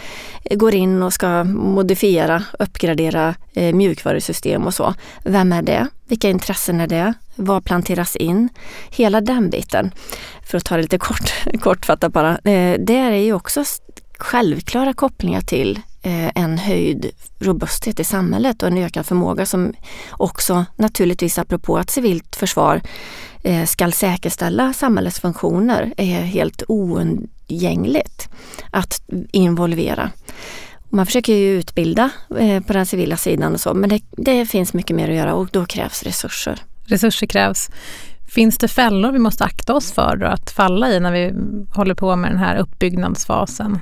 går 0.51 0.75
in 0.75 1.03
och 1.03 1.13
ska 1.13 1.45
modifiera, 1.45 2.43
uppgradera 2.59 3.35
eh, 3.55 3.75
mjukvarusystem 3.75 4.67
och 4.67 4.75
så. 4.75 4.95
Vem 5.25 5.53
är 5.53 5.63
det? 5.63 5.87
Vilka 6.09 6.29
intressen 6.29 6.81
är 6.81 6.87
det? 6.87 7.15
Vad 7.35 7.65
planteras 7.65 8.17
in? 8.17 8.49
Hela 8.91 9.21
den 9.21 9.51
biten, 9.51 9.91
för 10.43 10.59
att 10.59 10.65
ta 10.65 10.77
det 10.77 10.83
lite 10.83 10.99
kort, 10.99 11.33
kortfattat 11.61 12.13
bara, 12.13 12.31
eh, 12.31 12.79
det 12.81 12.97
är 12.97 13.11
ju 13.13 13.33
också 13.33 13.65
självklara 14.19 14.93
kopplingar 14.93 15.41
till 15.41 15.81
Eh, 16.03 16.31
en 16.35 16.59
höjd 16.59 17.11
robusthet 17.39 18.01
i 18.01 18.05
samhället 18.05 18.63
och 18.63 18.69
en 18.69 18.79
ökad 18.79 19.07
förmåga 19.07 19.47
som 19.47 19.73
också 20.11 20.65
naturligtvis 20.77 21.39
apropå 21.39 21.79
att 21.79 21.91
civilt 21.91 22.37
försvar 22.37 22.81
eh, 23.43 23.65
skall 23.65 23.93
ska 23.93 23.99
säkerställa 23.99 24.73
samhällets 24.73 25.21
funktioner 25.21 25.95
är 25.97 26.21
helt 26.21 26.63
oundgängligt 26.69 28.29
att 28.71 29.01
involvera. 29.33 30.11
Man 30.89 31.07
försöker 31.07 31.35
ju 31.35 31.59
utbilda 31.59 32.11
eh, 32.39 32.63
på 32.63 32.73
den 32.73 32.87
civila 32.87 33.17
sidan 33.17 33.55
och 33.55 33.61
så 33.61 33.75
men 33.75 33.89
det, 33.89 34.03
det 34.11 34.47
finns 34.47 34.75
mycket 34.75 34.97
mer 34.97 35.09
att 35.09 35.17
göra 35.17 35.35
och 35.35 35.49
då 35.53 35.65
krävs 35.65 36.03
resurser. 36.03 36.63
Resurser 36.87 37.27
krävs. 37.27 37.71
Finns 38.29 38.59
det 38.59 38.69
fällor 38.69 39.13
vi 39.13 39.19
måste 39.19 39.45
akta 39.45 39.75
oss 39.75 39.93
för 39.93 40.23
att 40.23 40.51
falla 40.51 40.91
i 40.91 41.01
när 41.01 41.13
vi 41.13 41.35
håller 41.75 41.95
på 41.95 42.17
med 42.17 42.31
den 42.31 42.39
här 42.39 42.57
uppbyggnadsfasen? 42.57 43.81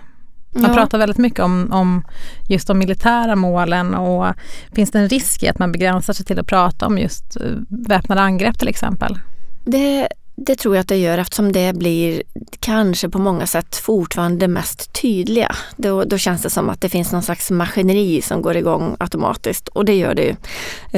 Man 0.56 0.70
ja. 0.70 0.76
pratar 0.76 0.98
väldigt 0.98 1.18
mycket 1.18 1.40
om, 1.40 1.72
om 1.72 2.04
just 2.48 2.68
de 2.68 2.78
militära 2.78 3.36
målen 3.36 3.94
och 3.94 4.26
finns 4.72 4.90
det 4.90 4.98
en 4.98 5.08
risk 5.08 5.42
i 5.42 5.48
att 5.48 5.58
man 5.58 5.72
begränsar 5.72 6.12
sig 6.12 6.26
till 6.26 6.38
att 6.38 6.46
prata 6.46 6.86
om 6.86 6.98
just 6.98 7.36
eh, 7.36 7.42
väpnade 7.68 8.20
angrepp 8.20 8.58
till 8.58 8.68
exempel? 8.68 9.18
Det, 9.64 10.08
det 10.36 10.56
tror 10.56 10.76
jag 10.76 10.80
att 10.80 10.88
det 10.88 10.96
gör 10.96 11.18
eftersom 11.18 11.52
det 11.52 11.76
blir 11.76 12.22
kanske 12.60 13.08
på 13.08 13.18
många 13.18 13.46
sätt 13.46 13.76
fortfarande 13.76 14.38
det 14.38 14.48
mest 14.48 14.92
tydliga. 15.02 15.56
Då, 15.76 16.04
då 16.04 16.18
känns 16.18 16.42
det 16.42 16.50
som 16.50 16.70
att 16.70 16.80
det 16.80 16.88
finns 16.88 17.12
någon 17.12 17.22
slags 17.22 17.50
maskineri 17.50 18.22
som 18.22 18.42
går 18.42 18.56
igång 18.56 18.96
automatiskt 18.98 19.68
och 19.68 19.84
det 19.84 19.94
gör 19.94 20.14
det 20.14 20.22
ju. 20.22 20.36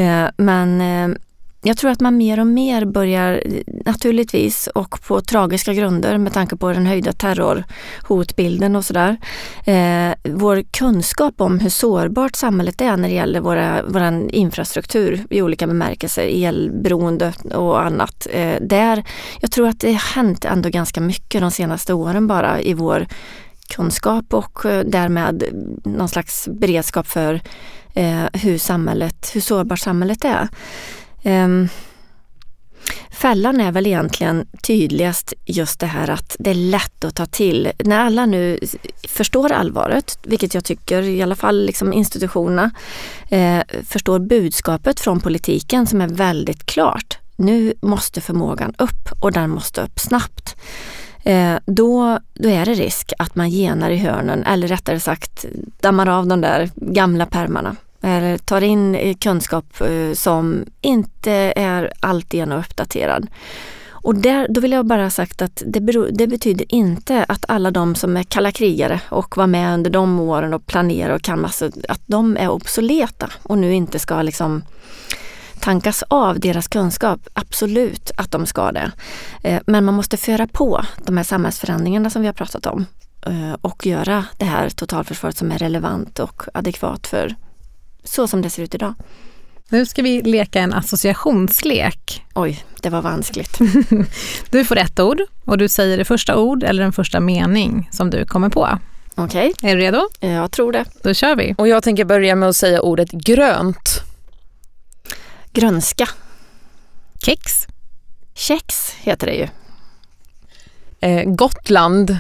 Eh, 0.02 0.28
men 0.36 0.80
eh, 0.80 1.16
jag 1.62 1.76
tror 1.76 1.90
att 1.90 2.00
man 2.00 2.16
mer 2.16 2.40
och 2.40 2.46
mer 2.46 2.84
börjar, 2.84 3.42
naturligtvis 3.84 4.66
och 4.74 5.02
på 5.02 5.20
tragiska 5.20 5.74
grunder 5.74 6.18
med 6.18 6.32
tanke 6.32 6.56
på 6.56 6.72
den 6.72 6.86
höjda 6.86 7.12
terrorhotbilden 7.12 8.76
och 8.76 8.84
sådär. 8.84 9.16
Eh, 9.64 10.14
vår 10.22 10.62
kunskap 10.62 11.40
om 11.40 11.58
hur 11.58 11.70
sårbart 11.70 12.36
samhället 12.36 12.80
är 12.80 12.96
när 12.96 13.08
det 13.08 13.14
gäller 13.14 13.40
våra, 13.40 13.82
vår 13.88 14.30
infrastruktur 14.30 15.26
i 15.30 15.42
olika 15.42 15.66
bemärkelser, 15.66 16.46
elberoende 16.46 17.32
och 17.54 17.82
annat. 17.82 18.26
Eh, 18.32 18.56
där, 18.60 19.04
jag 19.40 19.50
tror 19.50 19.68
att 19.68 19.80
det 19.80 19.92
har 19.92 20.14
hänt 20.14 20.44
ändå 20.44 20.68
ganska 20.68 21.00
mycket 21.00 21.40
de 21.40 21.50
senaste 21.50 21.94
åren 21.94 22.26
bara 22.26 22.60
i 22.60 22.74
vår 22.74 23.06
kunskap 23.68 24.34
och 24.34 24.64
eh, 24.64 24.84
därmed 24.84 25.44
någon 25.84 26.08
slags 26.08 26.48
beredskap 26.48 27.06
för 27.06 27.40
eh, 27.94 28.24
hur 28.32 28.58
samhället, 28.58 29.30
hur 29.34 29.40
sårbart 29.40 29.78
samhället 29.78 30.24
är. 30.24 30.48
Um, 31.22 31.68
Fällan 33.10 33.60
är 33.60 33.72
väl 33.72 33.87
egentligen 33.87 34.46
tydligast 34.62 35.34
just 35.44 35.80
det 35.80 35.87
här 35.87 36.10
att 36.10 36.37
det 36.38 36.50
är 36.50 36.54
lätt 36.54 37.04
att 37.04 37.14
ta 37.14 37.26
till. 37.26 37.72
När 37.78 37.98
alla 37.98 38.26
nu 38.26 38.58
förstår 39.08 39.52
allvaret, 39.52 40.18
vilket 40.22 40.54
jag 40.54 40.64
tycker, 40.64 41.02
i 41.02 41.22
alla 41.22 41.34
fall 41.34 41.66
liksom 41.66 41.92
institutionerna, 41.92 42.70
eh, 43.28 43.60
förstår 43.84 44.18
budskapet 44.18 45.00
från 45.00 45.20
politiken 45.20 45.87
som 45.87 46.00
är 46.00 46.08
väldigt 46.08 46.66
klart. 46.66 47.18
Nu 47.37 47.75
måste 47.80 48.20
förmågan 48.20 48.75
upp 48.78 49.12
och 49.20 49.32
den 49.32 49.50
måste 49.50 49.82
upp 49.82 49.98
snabbt. 49.98 50.56
Eh, 51.25 51.56
då, 51.66 52.18
då 52.34 52.48
är 52.48 52.64
det 52.64 52.75
risk 52.75 53.12
att 53.18 53.34
man 53.34 53.50
genar 53.50 53.90
i 53.90 53.96
hörnen 53.96 54.44
eller 54.44 54.68
rättare 54.68 55.00
sagt 55.00 55.44
dammar 55.80 56.08
av 56.08 56.26
de 56.26 56.40
där 56.40 56.70
gamla 56.76 57.26
permarna 57.26 57.76
eller 58.02 58.38
tar 58.38 58.60
in 58.60 58.94
eh, 58.94 59.16
kunskap 59.16 59.80
eh, 59.80 60.14
som 60.14 60.64
inte 60.80 61.32
är 61.56 61.92
alltigenom 62.00 62.58
uppdaterad. 62.58 63.26
Och 63.90 64.14
där, 64.14 64.46
då 64.50 64.60
vill 64.60 64.72
jag 64.72 64.86
bara 64.86 65.02
ha 65.02 65.10
sagt 65.10 65.42
att 65.42 65.62
det, 65.66 65.80
beror, 65.80 66.08
det, 66.12 66.26
betyder 66.26 66.74
inte 66.74 67.24
att 67.24 67.44
alla 67.48 67.70
de 67.70 67.94
som 67.94 68.16
är 68.16 68.22
kalla 68.22 68.52
krigare 68.52 69.00
och 69.08 69.36
var 69.36 69.46
med 69.46 69.74
under 69.74 69.90
de 69.90 70.20
åren 70.20 70.54
och 70.54 70.66
planerade 70.66 71.14
och 71.14 71.22
kan 71.22 71.40
massor, 71.40 71.72
att 71.88 72.00
de 72.06 72.36
är 72.36 72.48
obsoleta 72.48 73.30
och 73.42 73.58
nu 73.58 73.74
inte 73.74 73.98
ska 73.98 74.22
liksom 74.22 74.62
tankas 75.60 76.04
av 76.08 76.40
deras 76.40 76.68
kunskap. 76.68 77.20
Absolut 77.32 78.10
att 78.16 78.30
de 78.30 78.46
ska 78.46 78.72
det. 78.72 78.92
Eh, 79.42 79.60
men 79.66 79.84
man 79.84 79.94
måste 79.94 80.16
föra 80.16 80.46
på 80.46 80.84
de 81.04 81.16
här 81.16 81.24
samhällsförändringarna 81.24 82.10
som 82.10 82.22
vi 82.22 82.28
har 82.28 82.34
pratat 82.34 82.66
om 82.66 82.86
och 83.60 83.86
göra 83.86 84.24
det 84.36 84.44
här 84.44 84.70
totalförsvaret 84.70 85.36
som 85.36 85.52
är 85.52 85.58
relevant 85.58 86.18
och 86.18 86.42
adekvat 86.54 87.06
för 87.06 87.34
så 88.08 88.28
som 88.28 88.42
det 88.42 88.50
ser 88.50 88.62
ut 88.62 88.74
idag. 88.74 88.94
Nu 89.68 89.86
ska 89.86 90.02
vi 90.02 90.22
leka 90.22 90.60
en 90.60 90.72
associationslek. 90.72 92.24
Oj, 92.34 92.64
det 92.82 92.90
var 92.90 93.02
vanskligt. 93.02 93.58
du 94.50 94.64
får 94.64 94.76
ett 94.76 95.00
ord 95.00 95.20
och 95.44 95.58
du 95.58 95.68
säger 95.68 95.98
det 95.98 96.04
första 96.04 96.36
ord 96.36 96.62
eller 96.62 96.82
den 96.82 96.92
första 96.92 97.20
mening 97.20 97.88
som 97.92 98.10
du 98.10 98.24
kommer 98.24 98.48
på. 98.48 98.78
Okej. 99.14 99.52
Okay. 99.58 99.70
Är 99.70 99.76
du 99.76 99.82
redo? 99.82 100.08
Jag 100.20 100.50
tror 100.50 100.72
det. 100.72 100.84
Då 101.02 101.14
kör 101.14 101.36
vi. 101.36 101.54
Och 101.58 101.68
jag 101.68 101.82
tänker 101.82 102.04
börja 102.04 102.34
med 102.34 102.48
att 102.48 102.56
säga 102.56 102.80
ordet 102.80 103.10
grönt. 103.10 104.02
Grönska. 105.52 106.08
Kex. 107.22 107.66
Kex 108.34 108.90
heter 109.00 109.26
det 109.26 109.34
ju. 109.34 109.48
Eh, 111.00 111.24
Gotland. 111.24 112.18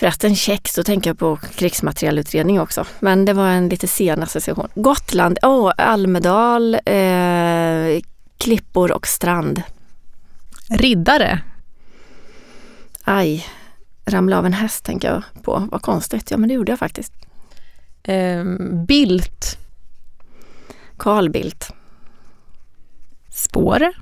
Förresten 0.00 0.36
kex, 0.36 0.74
då 0.74 0.82
tänker 0.82 1.10
jag 1.10 1.18
på 1.18 1.36
krigsmaterielutredning 1.36 2.60
också. 2.60 2.86
Men 3.00 3.24
det 3.24 3.32
var 3.32 3.48
en 3.48 3.68
lite 3.68 3.88
sen 3.88 4.22
association. 4.22 4.68
Gotland, 4.74 5.38
oh, 5.42 5.72
Almedal, 5.76 6.74
eh, 6.74 8.00
klippor 8.38 8.92
och 8.92 9.06
strand. 9.06 9.62
Riddare. 10.70 11.42
Aj, 13.04 13.46
ramla 14.04 14.38
av 14.38 14.46
en 14.46 14.52
häst 14.52 14.84
tänker 14.84 15.08
jag 15.08 15.22
på. 15.42 15.68
Vad 15.70 15.82
konstigt. 15.82 16.30
Ja 16.30 16.36
men 16.36 16.48
det 16.48 16.54
gjorde 16.54 16.72
jag 16.72 16.78
faktiskt. 16.78 17.12
Eh, 18.02 18.44
Bilt. 18.86 19.58
Carl 20.96 21.30
Bildt. 21.30 21.72
Spår. 23.30 23.92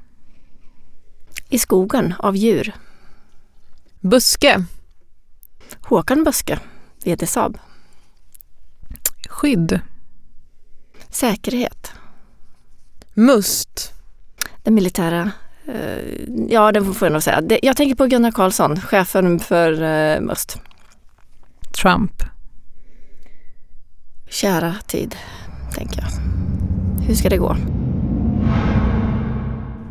I 1.49 1.59
skogen 1.59 2.15
av 2.19 2.37
djur. 2.37 2.75
Buske. 4.01 4.65
Håkan 5.83 6.25
Böske, 6.25 6.59
VD 7.05 7.27
Saab. 7.27 7.59
Skydd. 9.29 9.81
Säkerhet. 11.11 11.93
Must. 13.15 13.93
Den 14.63 14.75
militära 14.75 15.31
eh, 15.67 15.99
Ja, 16.49 16.73
det 16.73 16.85
får 16.85 17.07
jag 17.07 17.13
nog 17.13 17.23
säga. 17.23 17.59
Jag 17.63 17.77
tänker 17.77 17.95
på 17.95 18.07
Gunnar 18.07 18.31
Karlsson, 18.31 18.81
chefen 18.81 19.39
för 19.41 19.83
eh, 19.83 20.21
Must. 20.21 20.61
Trump. 21.83 22.23
Kära 24.31 24.75
tid, 24.87 25.17
tänker 25.75 26.01
jag. 26.01 26.09
Hur 27.07 27.15
ska 27.15 27.29
det 27.29 27.37
gå? 27.37 27.57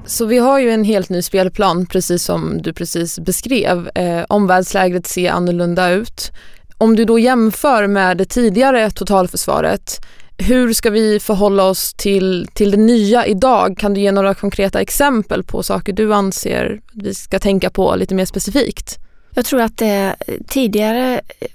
Så 0.07 0.25
vi 0.25 0.37
har 0.37 0.59
ju 0.59 0.71
en 0.71 0.83
helt 0.83 1.09
ny 1.09 1.21
spelplan, 1.21 1.85
precis 1.85 2.23
som 2.23 2.61
du 2.61 2.73
precis 2.73 3.19
beskrev. 3.19 3.89
Eh, 3.95 4.25
omvärldsläget 4.29 5.07
ser 5.07 5.31
annorlunda 5.31 5.89
ut. 5.89 6.31
Om 6.77 6.95
du 6.95 7.05
då 7.05 7.19
jämför 7.19 7.87
med 7.87 8.17
det 8.17 8.25
tidigare 8.25 8.91
totalförsvaret, 8.91 10.01
hur 10.37 10.73
ska 10.73 10.89
vi 10.89 11.19
förhålla 11.19 11.63
oss 11.63 11.93
till, 11.93 12.47
till 12.53 12.71
det 12.71 12.77
nya 12.77 13.25
idag? 13.25 13.77
Kan 13.77 13.93
du 13.93 14.01
ge 14.01 14.11
några 14.11 14.33
konkreta 14.33 14.81
exempel 14.81 15.43
på 15.43 15.63
saker 15.63 15.93
du 15.93 16.13
anser 16.13 16.81
vi 16.93 17.13
ska 17.13 17.39
tänka 17.39 17.69
på 17.69 17.95
lite 17.95 18.15
mer 18.15 18.25
specifikt? 18.25 18.97
Jag 19.33 19.45
tror 19.45 19.61
att 19.61 19.77
det 19.77 20.15
tidigare, 20.47 21.21
eh, 21.39 21.47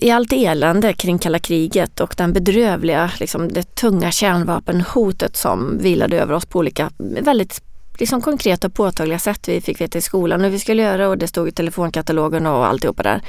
i 0.00 0.10
allt 0.10 0.32
elände 0.32 0.92
kring 0.92 1.18
kalla 1.18 1.38
kriget 1.38 2.00
och 2.00 2.14
den 2.16 2.32
bedrövliga, 2.32 3.10
liksom 3.20 3.48
det 3.48 3.74
tunga 3.74 4.10
kärnvapenhotet 4.10 5.36
som 5.36 5.78
vilade 5.78 6.20
över 6.20 6.34
oss 6.34 6.46
på 6.46 6.58
olika 6.58 6.90
väldigt 6.98 7.62
liksom 8.00 8.20
konkreta 8.20 8.66
och 8.66 8.74
påtagliga 8.74 9.18
sätt. 9.18 9.48
Vi 9.48 9.60
fick 9.60 9.80
veta 9.80 9.98
i 9.98 10.00
skolan 10.00 10.40
hur 10.40 10.50
vi 10.50 10.58
skulle 10.58 10.82
göra 10.82 11.08
och 11.08 11.18
det 11.18 11.28
stod 11.28 11.48
i 11.48 11.52
telefonkatalogen 11.52 12.46
och 12.46 12.66
alltihopa 12.66 13.02
där. 13.02 13.22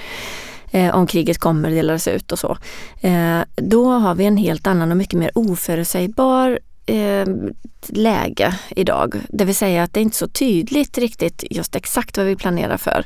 Eh, 0.71 0.95
om 0.95 1.07
kriget 1.07 1.37
kommer 1.37 1.69
delades 1.69 2.07
ut 2.07 2.31
och 2.31 2.39
så. 2.39 2.57
Eh, 3.01 3.39
då 3.55 3.89
har 3.91 4.15
vi 4.15 4.25
en 4.25 4.37
helt 4.37 4.67
annan 4.67 4.91
och 4.91 4.97
mycket 4.97 5.19
mer 5.19 5.31
oförutsägbar 5.35 6.59
eh, 6.85 7.25
läge 7.87 8.55
idag. 8.69 9.15
Det 9.29 9.45
vill 9.45 9.55
säga 9.55 9.83
att 9.83 9.93
det 9.93 9.99
är 9.99 10.01
inte 10.01 10.17
så 10.17 10.27
tydligt 10.27 10.97
riktigt 10.97 11.43
just 11.49 11.75
exakt 11.75 12.17
vad 12.17 12.25
vi 12.25 12.35
planerar 12.35 12.77
för. 12.77 13.05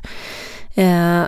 Eh, 0.75 1.23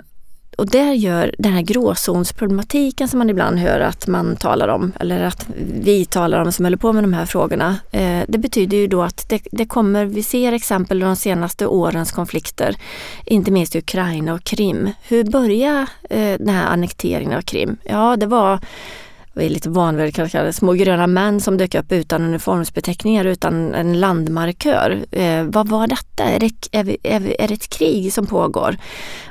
och 0.58 0.66
där 0.66 0.92
gör 0.92 1.34
den 1.38 1.52
här 1.52 1.62
gråzonsproblematiken 1.62 3.08
som 3.08 3.18
man 3.18 3.30
ibland 3.30 3.58
hör 3.58 3.80
att 3.80 4.06
man 4.06 4.36
talar 4.36 4.68
om, 4.68 4.92
eller 5.00 5.22
att 5.22 5.46
vi 5.80 6.04
talar 6.04 6.40
om 6.40 6.52
som 6.52 6.64
håller 6.64 6.76
på 6.76 6.92
med 6.92 7.04
de 7.04 7.12
här 7.12 7.26
frågorna. 7.26 7.76
Eh, 7.92 8.20
det 8.28 8.38
betyder 8.38 8.76
ju 8.76 8.86
då 8.86 9.02
att 9.02 9.28
det, 9.28 9.42
det 9.52 9.66
kommer, 9.66 10.04
vi 10.04 10.22
ser 10.22 10.52
exempel 10.52 10.98
de 10.98 11.16
senaste 11.16 11.66
årens 11.66 12.12
konflikter, 12.12 12.76
inte 13.24 13.50
minst 13.50 13.74
i 13.74 13.78
Ukraina 13.78 14.34
och 14.34 14.44
Krim. 14.44 14.90
Hur 15.02 15.24
började 15.24 15.86
eh, 16.10 16.38
den 16.38 16.48
här 16.48 16.66
annekteringen 16.66 17.38
av 17.38 17.42
Krim? 17.42 17.76
Ja, 17.84 18.16
det 18.16 18.26
var 18.26 18.60
vi 19.38 19.46
är 19.46 19.50
lite 19.50 19.70
van 19.70 19.96
vid 19.96 20.18
att 20.18 20.32
kalla 20.32 20.44
det 20.44 20.52
små 20.52 20.72
gröna 20.72 21.06
män 21.06 21.40
som 21.40 21.56
dök 21.56 21.74
upp 21.74 21.92
utan 21.92 22.22
uniformsbeteckningar, 22.22 23.24
utan 23.24 23.74
en 23.74 24.00
landmarkör. 24.00 25.04
Eh, 25.10 25.44
vad 25.44 25.68
var 25.68 25.86
detta? 25.86 26.24
Är 26.24 26.40
det, 26.40 26.52
är, 26.72 26.84
vi, 26.84 26.96
är, 27.02 27.20
vi, 27.20 27.36
är 27.38 27.48
det 27.48 27.54
ett 27.54 27.68
krig 27.68 28.12
som 28.12 28.26
pågår? 28.26 28.76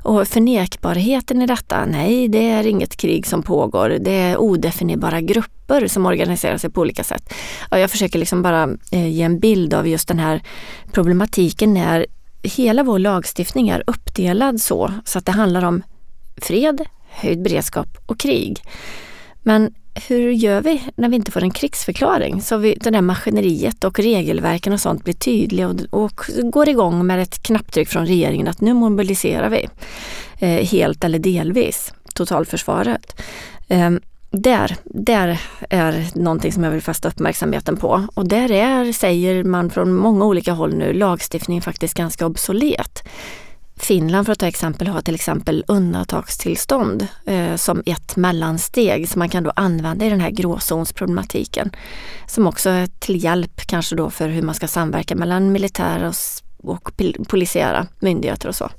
Och 0.03 0.27
förnekbarheten 0.27 1.41
i 1.41 1.47
detta? 1.47 1.85
Nej, 1.85 2.27
det 2.27 2.49
är 2.49 2.67
inget 2.67 2.97
krig 2.97 3.27
som 3.27 3.43
pågår. 3.43 3.89
Det 3.89 4.11
är 4.11 4.37
odefinierbara 4.37 5.21
grupper 5.21 5.87
som 5.87 6.05
organiserar 6.05 6.57
sig 6.57 6.69
på 6.69 6.81
olika 6.81 7.03
sätt. 7.03 7.33
Och 7.71 7.79
jag 7.79 7.91
försöker 7.91 8.19
liksom 8.19 8.41
bara 8.41 8.69
eh, 8.91 9.07
ge 9.07 9.23
en 9.23 9.39
bild 9.39 9.73
av 9.73 9.87
just 9.87 10.07
den 10.07 10.19
här 10.19 10.41
problematiken 10.91 11.73
när 11.73 12.05
hela 12.43 12.83
vår 12.83 12.99
lagstiftning 12.99 13.69
är 13.69 13.83
uppdelad 13.87 14.61
så, 14.61 14.93
så 15.05 15.19
att 15.19 15.25
det 15.25 15.31
handlar 15.31 15.65
om 15.65 15.83
fred, 16.41 16.85
höjd 17.09 17.41
beredskap 17.41 17.87
och 18.05 18.19
krig. 18.19 18.61
Men 19.47 19.73
hur 20.07 20.31
gör 20.31 20.61
vi 20.61 20.83
när 20.95 21.09
vi 21.09 21.15
inte 21.15 21.31
får 21.31 21.43
en 21.43 21.51
krigsförklaring? 21.51 22.41
Så 22.41 22.57
vi, 22.57 22.77
det 22.81 22.89
där 22.89 23.01
maskineriet 23.01 23.83
och 23.83 23.99
regelverken 23.99 24.73
och 24.73 24.81
sånt 24.81 25.03
blir 25.03 25.13
tydliga 25.13 25.67
och, 25.67 25.75
och 25.89 26.21
går 26.43 26.69
igång 26.69 27.05
med 27.05 27.21
ett 27.21 27.43
knapptryck 27.43 27.87
från 27.87 28.05
regeringen 28.05 28.47
att 28.47 28.61
nu 28.61 28.73
mobiliserar 28.73 29.49
vi 29.49 29.67
eh, 30.39 30.65
helt 30.67 31.03
eller 31.03 31.19
delvis 31.19 31.93
totalförsvaret. 32.13 33.21
Eh, 33.67 33.91
där, 34.31 34.75
där 34.83 35.41
är 35.69 36.05
någonting 36.15 36.51
som 36.51 36.63
jag 36.63 36.71
vill 36.71 36.81
fästa 36.81 37.07
uppmärksamheten 37.07 37.77
på. 37.77 38.07
Och 38.13 38.27
där 38.27 38.51
är, 38.51 38.93
säger 38.93 39.43
man 39.43 39.69
från 39.69 39.93
många 39.93 40.25
olika 40.25 40.53
håll 40.53 40.75
nu, 40.75 40.93
lagstiftningen 40.93 41.61
faktiskt 41.61 41.93
ganska 41.93 42.25
obsolet. 42.25 43.03
Finland 43.77 44.25
för 44.25 44.33
att 44.33 44.39
ta 44.39 44.47
exempel 44.47 44.87
har 44.87 45.01
till 45.01 45.15
exempel 45.15 45.63
undantagstillstånd 45.67 47.07
eh, 47.25 47.55
som 47.55 47.83
ett 47.85 48.15
mellansteg 48.15 49.09
som 49.09 49.19
man 49.19 49.29
kan 49.29 49.43
då 49.43 49.51
använda 49.55 50.05
i 50.05 50.09
den 50.09 50.21
här 50.21 50.29
gråzonsproblematiken. 50.29 51.71
Som 52.27 52.47
också 52.47 52.69
är 52.69 52.87
till 52.87 53.23
hjälp 53.23 53.61
kanske 53.67 53.95
då 53.95 54.09
för 54.09 54.29
hur 54.29 54.41
man 54.41 54.55
ska 54.55 54.67
samverka 54.67 55.15
mellan 55.15 55.51
militära 55.51 56.07
och, 56.07 56.15
och 56.71 56.91
polisiära 57.27 57.87
myndigheter 57.99 58.49
och 58.49 58.55
så. 58.55 58.69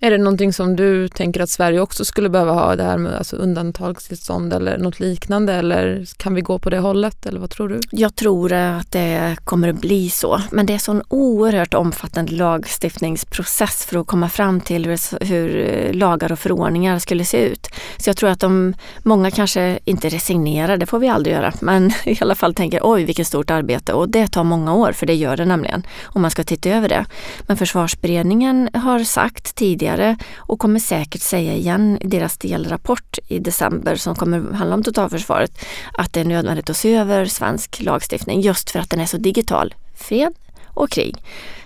Är 0.00 0.10
det 0.10 0.18
någonting 0.18 0.52
som 0.52 0.76
du 0.76 1.08
tänker 1.08 1.40
att 1.40 1.50
Sverige 1.50 1.80
också 1.80 2.04
skulle 2.04 2.28
behöva 2.28 2.52
ha, 2.52 2.76
det 2.76 2.82
här 2.82 2.98
med 2.98 3.14
alltså 3.14 3.36
undantagstillstånd 3.36 4.52
eller 4.52 4.78
något 4.78 5.00
liknande 5.00 5.52
eller 5.52 6.06
kan 6.16 6.34
vi 6.34 6.40
gå 6.40 6.58
på 6.58 6.70
det 6.70 6.78
hållet 6.78 7.26
eller 7.26 7.40
vad 7.40 7.50
tror 7.50 7.68
du? 7.68 7.80
Jag 7.90 8.16
tror 8.16 8.52
att 8.52 8.92
det 8.92 9.36
kommer 9.44 9.68
att 9.68 9.80
bli 9.80 10.10
så, 10.10 10.40
men 10.50 10.66
det 10.66 10.72
är 10.72 10.74
en 10.74 10.80
sån 10.80 11.02
oerhört 11.08 11.74
omfattande 11.74 12.32
lagstiftningsprocess 12.32 13.86
för 13.86 13.98
att 13.98 14.06
komma 14.06 14.28
fram 14.28 14.60
till 14.60 14.86
hur, 14.86 15.24
hur 15.24 15.56
eh, 15.56 15.92
lagar 15.92 16.32
och 16.32 16.38
förordningar 16.38 16.98
skulle 16.98 17.24
se 17.24 17.46
ut. 17.46 17.68
Så 17.96 18.10
jag 18.10 18.16
tror 18.16 18.30
att 18.30 18.40
de, 18.40 18.74
många 19.02 19.30
kanske 19.30 19.78
inte 19.84 20.08
resignerar, 20.08 20.76
det 20.76 20.86
får 20.86 20.98
vi 20.98 21.08
aldrig 21.08 21.34
göra, 21.36 21.52
men 21.60 21.92
i 22.04 22.18
alla 22.20 22.34
fall 22.34 22.54
tänker 22.54 22.80
oj 22.82 23.04
vilket 23.04 23.26
stort 23.26 23.50
arbete 23.50 23.92
och 23.92 24.08
det 24.08 24.28
tar 24.28 24.44
många 24.44 24.74
år, 24.74 24.92
för 24.92 25.06
det 25.06 25.14
gör 25.14 25.36
det 25.36 25.44
nämligen, 25.44 25.82
om 26.04 26.22
man 26.22 26.30
ska 26.30 26.44
titta 26.44 26.68
över 26.70 26.88
det. 26.88 27.04
Men 27.40 27.56
försvarsberedningen 27.56 28.68
har 28.74 29.04
sagt 29.04 29.54
tidigare 29.54 29.85
tidigare 29.86 30.16
och 30.36 30.58
kommer 30.58 30.80
säkert 30.80 31.20
säga 31.20 31.54
igen 31.54 31.98
i 32.00 32.06
deras 32.06 32.38
delrapport 32.38 33.18
i 33.28 33.38
december 33.38 33.96
som 33.96 34.14
kommer 34.14 34.52
handla 34.54 34.74
om 34.74 34.82
totalförsvaret 34.82 35.58
att 35.98 36.12
det 36.12 36.20
är 36.20 36.24
nödvändigt 36.24 36.70
att 36.70 36.76
se 36.76 36.94
över 36.94 37.26
svensk 37.26 37.82
lagstiftning 37.82 38.40
just 38.40 38.70
för 38.70 38.78
att 38.80 38.90
den 38.90 39.00
är 39.00 39.06
så 39.06 39.16
digital. 39.16 39.74
Fred 39.94 40.34
och 40.74 40.90
krig. 40.90 41.16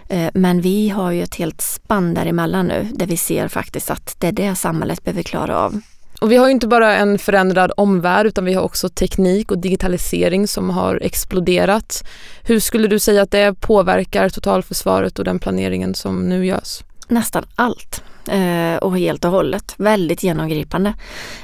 Eh, 0.09 0.31
men 0.35 0.61
vi 0.61 0.89
har 0.89 1.11
ju 1.11 1.23
ett 1.23 1.35
helt 1.35 1.61
spann 1.61 2.15
däremellan 2.15 2.67
nu 2.67 2.89
där 2.93 3.07
vi 3.07 3.17
ser 3.17 3.49
faktiskt 3.49 3.91
att 3.91 4.17
det 4.19 4.29
är 4.29 4.33
det 4.33 4.55
samhället 4.55 5.05
behöver 5.05 5.23
klara 5.23 5.59
av. 5.59 5.81
Och 6.21 6.31
vi 6.31 6.37
har 6.37 6.49
inte 6.49 6.67
bara 6.67 6.97
en 6.97 7.19
förändrad 7.19 7.73
omvärld 7.77 8.27
utan 8.27 8.45
vi 8.45 8.55
har 8.55 8.63
också 8.63 8.89
teknik 8.89 9.51
och 9.51 9.59
digitalisering 9.59 10.49
som 10.49 10.71
har 10.71 11.01
exploderat. 11.03 12.05
Hur 12.43 12.61
skulle 12.61 12.89
du 12.89 12.99
säga 12.99 13.23
att 13.23 13.31
det 13.31 13.61
påverkar 13.61 14.29
totalförsvaret 14.29 15.19
och 15.19 15.25
den 15.25 15.39
planeringen 15.39 15.95
som 15.95 16.29
nu 16.29 16.47
görs? 16.47 16.83
Nästan 17.09 17.45
allt 17.55 18.03
Eh, 18.29 18.77
och 18.77 18.99
helt 18.99 19.25
och 19.25 19.31
hållet. 19.31 19.75
Väldigt 19.77 20.23
genomgripande. 20.23 20.95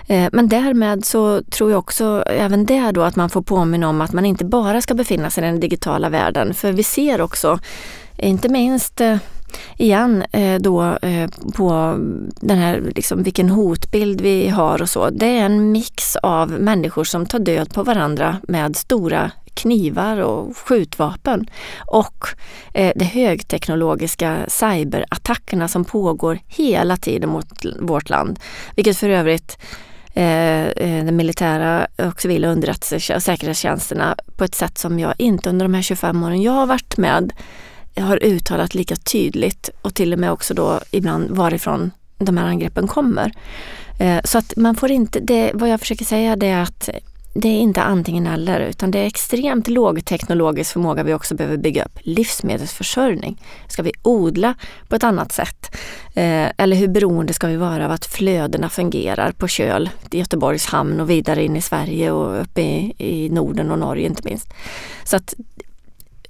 Eh, 0.07 0.29
men 0.33 0.49
därmed 0.49 1.05
så 1.05 1.43
tror 1.43 1.71
jag 1.71 1.79
också 1.79 2.23
även 2.27 2.67
där 2.67 2.93
då 2.93 3.03
att 3.03 3.17
man 3.17 3.31
får 3.31 3.43
påminna 3.43 3.89
om 3.89 4.01
att 4.01 4.12
man 4.12 4.27
inte 4.27 4.45
bara 4.45 4.81
ska 4.81 4.95
befinna 4.95 5.31
sig 5.31 5.45
i 5.45 5.47
den 5.47 5.61
digitala 5.61 6.09
världen. 6.09 6.55
För 6.55 6.73
vi 6.73 6.83
ser 6.83 7.21
också, 7.21 7.59
inte 8.17 8.49
minst 8.49 9.01
eh, 9.01 9.17
igen 9.77 10.25
eh, 10.33 10.61
då 10.61 10.83
eh, 11.03 11.31
på 11.55 11.97
den 12.41 12.59
här, 12.59 12.93
liksom, 12.95 13.23
vilken 13.23 13.49
hotbild 13.49 14.21
vi 14.21 14.49
har 14.49 14.83
och 14.83 14.89
så. 14.89 15.11
Det 15.11 15.27
är 15.39 15.45
en 15.45 15.73
mix 15.73 16.17
av 16.17 16.51
människor 16.51 17.05
som 17.05 17.27
tar 17.27 17.39
död 17.39 17.75
på 17.75 17.83
varandra 17.83 18.37
med 18.49 18.77
stora 18.77 19.31
knivar 19.57 20.16
och 20.16 20.57
skjutvapen 20.57 21.47
och 21.87 22.29
eh, 22.75 22.92
de 22.97 23.05
högteknologiska 23.05 24.38
cyberattackerna 24.49 25.69
som 25.69 25.85
pågår 25.85 26.38
hela 26.47 26.97
tiden 26.97 27.31
mot 27.31 27.64
vårt 27.81 28.11
land. 28.11 28.38
Vilket 28.77 28.97
för 28.97 29.09
övrigt 29.09 29.59
eh, 30.14 30.64
eh 30.66 31.05
den 31.05 31.16
militära 31.16 31.87
och 31.97 32.21
civila 32.21 32.49
underrättelse 32.49 33.16
och 33.16 33.23
säkerhetstjänsterna 33.23 34.16
på 34.37 34.45
ett 34.45 34.55
sätt 34.55 34.79
som 34.79 34.99
jag 34.99 35.14
inte 35.19 35.51
under 35.51 35.64
de 35.64 35.75
här 35.75 35.83
25 35.83 36.23
åren 36.23 36.42
jag 36.42 36.53
har 36.53 36.66
varit 36.66 36.97
med 36.97 37.33
har 38.01 38.25
uttalat 38.25 38.75
lika 38.75 38.97
tydligt 38.97 39.71
och 39.83 39.95
till 39.95 40.12
och 40.12 40.19
med 40.19 40.33
också 40.33 40.55
då 40.55 40.81
ibland 40.90 41.31
varifrån 41.31 41.90
de 42.19 42.37
här 42.37 42.47
angreppen 42.47 42.88
kommer. 42.88 43.33
Eh, 43.99 44.21
så 44.25 44.38
att 44.38 44.57
man 44.57 44.75
får 44.75 44.90
inte, 44.90 45.21
det, 45.21 45.51
vad 45.55 45.69
jag 45.69 45.81
försöker 45.81 46.05
säga 46.05 46.37
det 46.37 46.47
är 46.47 46.62
att 46.62 46.88
det 47.40 47.49
är 47.49 47.61
inte 47.61 47.83
antingen 47.83 48.27
eller 48.27 48.61
utan 48.61 48.90
det 48.90 48.99
är 48.99 49.07
extremt 49.07 49.68
lågteknologisk 49.68 50.72
förmåga 50.72 51.03
vi 51.03 51.14
också 51.14 51.35
behöver 51.35 51.57
bygga 51.57 51.85
upp. 51.85 51.99
Livsmedelsförsörjning. 52.03 53.42
Ska 53.68 53.83
vi 53.83 53.92
odla 54.03 54.55
på 54.88 54.96
ett 54.96 55.05
annat 55.05 55.33
sätt? 55.33 55.77
Eh, 56.14 56.51
eller 56.57 56.77
hur 56.77 56.88
beroende 56.88 57.35
ska 57.35 57.46
vi 57.46 57.57
vara 57.57 57.85
av 57.85 57.90
att 57.90 58.07
flödena 58.07 58.68
fungerar 58.68 59.33
på 59.33 59.49
köl 59.49 59.90
i 60.11 60.18
Göteborgs 60.18 60.66
hamn 60.66 61.01
och 61.01 61.11
vidare 61.11 61.44
in 61.44 61.57
i 61.57 61.62
Sverige 61.62 62.11
och 62.11 62.40
uppe 62.42 62.61
i, 62.61 62.94
i 62.99 63.29
Norden 63.31 63.70
och 63.70 63.79
Norge 63.79 64.07
inte 64.07 64.22
minst. 64.25 64.49
Så 65.05 65.16
att 65.16 65.35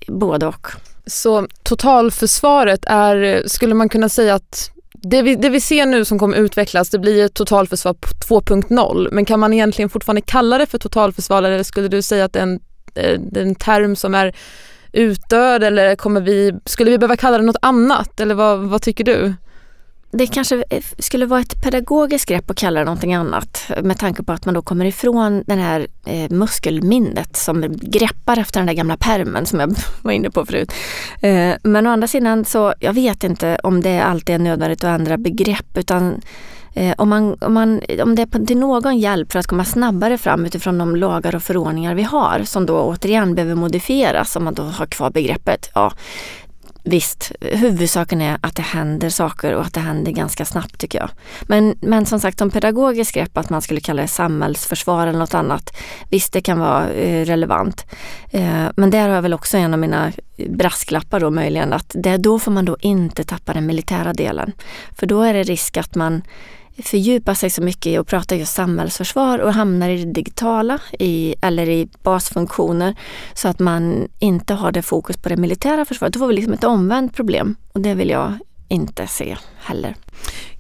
både 0.07 0.47
och. 0.47 0.67
Så 1.07 1.47
totalförsvaret 1.63 2.85
är, 2.87 3.43
skulle 3.47 3.75
man 3.75 3.89
kunna 3.89 4.09
säga 4.09 4.35
att 4.35 4.71
det 5.11 5.23
vi, 5.23 5.37
det 5.37 5.49
vi 5.49 5.61
ser 5.61 5.87
nu 5.87 6.05
som 6.05 6.19
kommer 6.19 6.37
utvecklas, 6.37 6.91
det 6.91 6.99
blir 6.99 7.25
ett 7.25 7.35
totalförsvar 7.35 7.93
2.0. 7.93 9.09
Men 9.13 9.25
kan 9.25 9.41
man 9.41 9.53
egentligen 9.53 9.89
fortfarande 9.89 10.21
kalla 10.21 10.59
det 10.59 10.67
för 10.67 10.79
totalförsvar 10.79 11.43
eller 11.43 11.63
skulle 11.63 11.89
du 11.89 12.03
säga 12.03 12.25
att 12.25 12.33
det 12.33 12.39
är 12.39 12.43
en, 12.43 12.61
eh, 12.95 13.21
det 13.21 13.41
är 13.41 13.45
en 13.45 13.55
term 13.55 13.97
som 13.97 14.15
är 14.15 14.37
utdöd 14.93 15.65
eller 15.65 15.97
kommer 15.97 16.21
vi, 16.21 16.55
skulle 16.65 16.91
vi 16.91 16.99
behöva 16.99 17.17
kalla 17.17 17.39
det 17.39 17.45
något 17.45 17.57
annat 17.63 18.21
eller 18.21 18.35
vad, 18.35 18.59
vad 18.59 18.83
tycker 18.83 19.05
du? 19.05 19.35
Det 20.11 20.27
kanske 20.27 20.65
eh, 20.71 20.85
skulle 20.99 21.27
vara 21.27 21.41
ett 21.41 21.63
pedagogiskt 21.63 22.29
grepp 22.29 22.51
att 22.51 22.57
kalla 22.57 22.81
det 22.81 22.85
någonting 22.85 23.15
annat 23.15 23.71
med 23.83 23.99
tanke 23.99 24.23
på 24.23 24.33
att 24.33 24.45
man 24.45 24.55
då 24.55 24.63
kommer 24.63 24.85
ifrån 24.85 25.45
det 25.47 25.55
här 25.55 25.87
eh, 26.07 26.31
muskelminnet 26.31 27.37
som 27.37 27.77
greppar 27.81 28.39
efter 28.39 28.61
den 28.61 28.67
där 28.67 28.75
gamla 28.75 28.97
permen 28.97 29.47
som 29.47 29.61
jag 29.61 29.75
var 30.03 30.13
inne 30.13 30.31
på 30.31 30.47
förut. 30.47 30.73
Eh, 31.21 31.55
men 31.63 31.87
å 31.87 31.91
andra 31.91 32.07
sidan 32.07 32.45
så, 32.45 32.75
jag 32.81 32.93
vet 32.93 33.25
inte 33.25 33.59
om 33.63 33.81
det 33.81 34.01
alltid 34.01 34.35
är 34.35 34.39
nödvändigt 34.39 34.85
att 34.85 35.01
ändra 35.01 35.17
begrepp 35.17 35.77
utan 35.77 36.21
Eh, 36.77 36.95
om, 36.99 37.09
man, 37.09 37.37
om, 37.41 37.55
man, 37.55 37.81
om 38.03 38.15
det 38.15 38.23
är 38.23 38.47
till 38.47 38.59
någon 38.59 38.99
hjälp 38.99 39.33
för 39.33 39.39
att 39.39 39.47
komma 39.47 39.65
snabbare 39.65 40.19
fram 40.19 40.45
utifrån 40.45 40.79
de 40.79 40.97
lagar 40.97 41.35
och 41.35 41.43
förordningar 41.43 41.95
vi 41.95 42.03
har 42.03 42.43
som 42.45 42.67
då 42.67 42.81
återigen 42.81 43.35
behöver 43.35 43.55
modifieras 43.55 44.37
om 44.37 44.45
man 44.45 44.55
då 44.55 44.63
har 44.63 44.87
kvar 44.87 45.11
begreppet. 45.11 45.71
Ja, 45.75 45.93
Visst, 46.89 47.33
huvudsaken 47.41 48.21
är 48.21 48.39
att 48.41 48.57
det 48.57 48.63
händer 48.63 49.11
saker 49.11 49.55
och 49.55 49.63
att 49.63 49.75
det 49.75 49.81
händer 49.81 50.13
ganska 50.13 50.45
snabbt 50.45 50.79
tycker 50.79 50.99
jag. 50.99 51.11
Men, 51.43 51.79
men 51.81 52.07
som 52.07 52.21
sagt, 52.21 52.39
som 52.39 52.51
pedagogiskt 52.51 53.15
grepp 53.15 53.37
att 53.37 53.51
man 53.51 53.63
skulle 53.63 53.81
kalla 53.81 54.03
det 54.03 54.09
samhällsförsvar 54.09 55.07
eller 55.07 55.19
något 55.19 55.35
annat. 55.35 55.77
Visst, 56.11 56.33
det 56.33 56.41
kan 56.41 56.59
vara 56.59 56.91
eh, 56.91 57.25
relevant. 57.25 57.87
Eh, 58.31 58.67
men 58.77 58.91
där 58.91 59.09
har 59.09 59.15
jag 59.15 59.23
väl 59.23 59.35
också 59.35 59.57
en 59.57 59.73
av 59.73 59.79
mina 59.81 60.13
brasklappar 60.49 61.21
då 61.21 61.31
möjligen 61.31 61.73
att 61.73 61.91
det, 61.95 62.17
då 62.17 62.39
får 62.39 62.53
man 62.53 62.65
då 62.65 62.77
inte 62.81 63.25
tappa 63.25 63.53
den 63.53 63.67
militära 63.67 64.13
delen. 64.13 64.53
För 64.99 65.07
då 65.07 65.23
är 65.23 65.35
det 65.35 65.43
risk 65.43 65.77
att 65.77 65.95
man 65.95 66.23
fördjupar 66.83 67.35
sig 67.35 67.51
så 67.51 67.63
mycket 67.63 67.87
i 67.87 67.97
att 67.97 68.07
prata 68.07 68.37
just 68.37 68.55
samhällsförsvar 68.55 69.39
och 69.39 69.53
hamnar 69.53 69.89
i 69.89 70.05
det 70.05 70.13
digitala 70.13 70.79
i, 70.99 71.35
eller 71.43 71.69
i 71.69 71.89
basfunktioner 72.03 72.95
så 73.35 73.49
att 73.49 73.59
man 73.59 74.09
inte 74.19 74.55
har 74.55 74.73
det 74.73 74.83
fokus 74.83 75.17
på 75.17 75.29
det 75.29 75.37
militära 75.37 75.85
försvaret. 75.85 76.15
Då 76.15 76.19
får 76.19 76.27
vi 76.27 76.35
liksom 76.35 76.53
ett 76.53 76.65
omvänt 76.65 77.15
problem 77.15 77.57
och 77.73 77.81
det 77.81 77.95
vill 77.95 78.11
jag 78.11 78.39
inte 78.69 79.07
se 79.07 79.37
heller. 79.59 79.95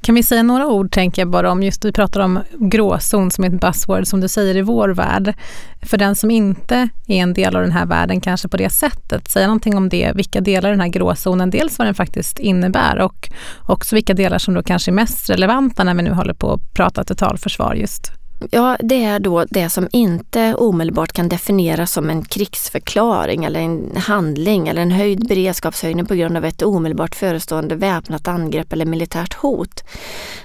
Kan 0.00 0.14
vi 0.14 0.22
säga 0.22 0.42
några 0.42 0.66
ord, 0.66 0.92
tänker 0.92 1.22
jag 1.22 1.28
bara 1.28 1.52
om 1.52 1.62
just, 1.62 1.84
vi 1.84 1.92
pratar 1.92 2.20
om 2.20 2.40
gråzon 2.58 3.30
som 3.30 3.44
är 3.44 3.48
ett 3.48 3.60
buzzword 3.60 4.06
som 4.06 4.20
du 4.20 4.28
säger 4.28 4.56
i 4.56 4.62
vår 4.62 4.88
värld. 4.88 5.34
För 5.82 5.98
den 5.98 6.16
som 6.16 6.30
inte 6.30 6.88
är 7.06 7.16
en 7.16 7.34
del 7.34 7.56
av 7.56 7.62
den 7.62 7.72
här 7.72 7.86
världen 7.86 8.20
kanske 8.20 8.48
på 8.48 8.56
det 8.56 8.70
sättet, 8.70 9.28
säga 9.28 9.46
någonting 9.46 9.76
om 9.76 9.88
det, 9.88 10.12
vilka 10.14 10.40
delar 10.40 10.68
i 10.68 10.72
den 10.72 10.80
här 10.80 10.88
gråzonen, 10.88 11.50
dels 11.50 11.78
vad 11.78 11.86
den 11.86 11.94
faktiskt 11.94 12.38
innebär 12.38 12.98
och 12.98 13.28
också 13.66 13.94
vilka 13.94 14.14
delar 14.14 14.38
som 14.38 14.54
då 14.54 14.62
kanske 14.62 14.90
är 14.90 14.92
mest 14.92 15.30
relevanta 15.30 15.84
när 15.84 15.94
vi 15.94 16.02
nu 16.02 16.10
håller 16.10 16.34
på 16.34 16.52
att 16.52 16.74
prata 16.74 17.04
totalförsvar 17.04 17.74
just. 17.74 18.12
Ja, 18.50 18.76
det 18.80 19.04
är 19.04 19.18
då 19.18 19.44
det 19.50 19.70
som 19.70 19.88
inte 19.92 20.54
omedelbart 20.54 21.12
kan 21.12 21.28
definieras 21.28 21.92
som 21.92 22.10
en 22.10 22.24
krigsförklaring 22.24 23.44
eller 23.44 23.60
en 23.60 23.96
handling 23.96 24.68
eller 24.68 24.82
en 24.82 24.90
höjd 24.90 25.28
beredskapshöjning 25.28 26.06
på 26.06 26.14
grund 26.14 26.36
av 26.36 26.44
ett 26.44 26.62
omedelbart 26.62 27.14
förestående 27.14 27.74
väpnat 27.74 28.28
angrepp 28.28 28.72
eller 28.72 28.84
militärt 28.84 29.34
hot. 29.34 29.84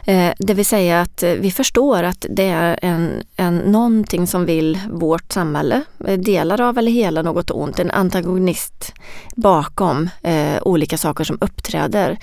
Eh, 0.06 0.32
det 0.38 0.54
vill 0.54 0.66
säga 0.66 1.02
att 1.02 1.24
eh, 1.24 1.32
vi 1.32 1.52
förstår 1.52 2.04
att 2.04 2.26
det 2.30 2.50
är 2.50 2.80
en, 2.82 3.24
en, 3.36 3.58
någonting 3.58 4.28
som 4.28 4.46
vill 4.46 4.80
vårt 4.92 5.32
samhälle, 5.32 5.82
eh, 6.08 6.20
delar 6.20 6.62
av 6.62 6.78
eller 6.78 6.92
hela 6.92 7.22
något 7.22 7.52
ont, 7.52 7.80
en 7.80 7.92
antagonist 7.92 8.94
bakom 9.36 10.10
olika 10.62 10.98
saker 10.98 11.24
som 11.24 11.38
uppträder. 11.42 12.18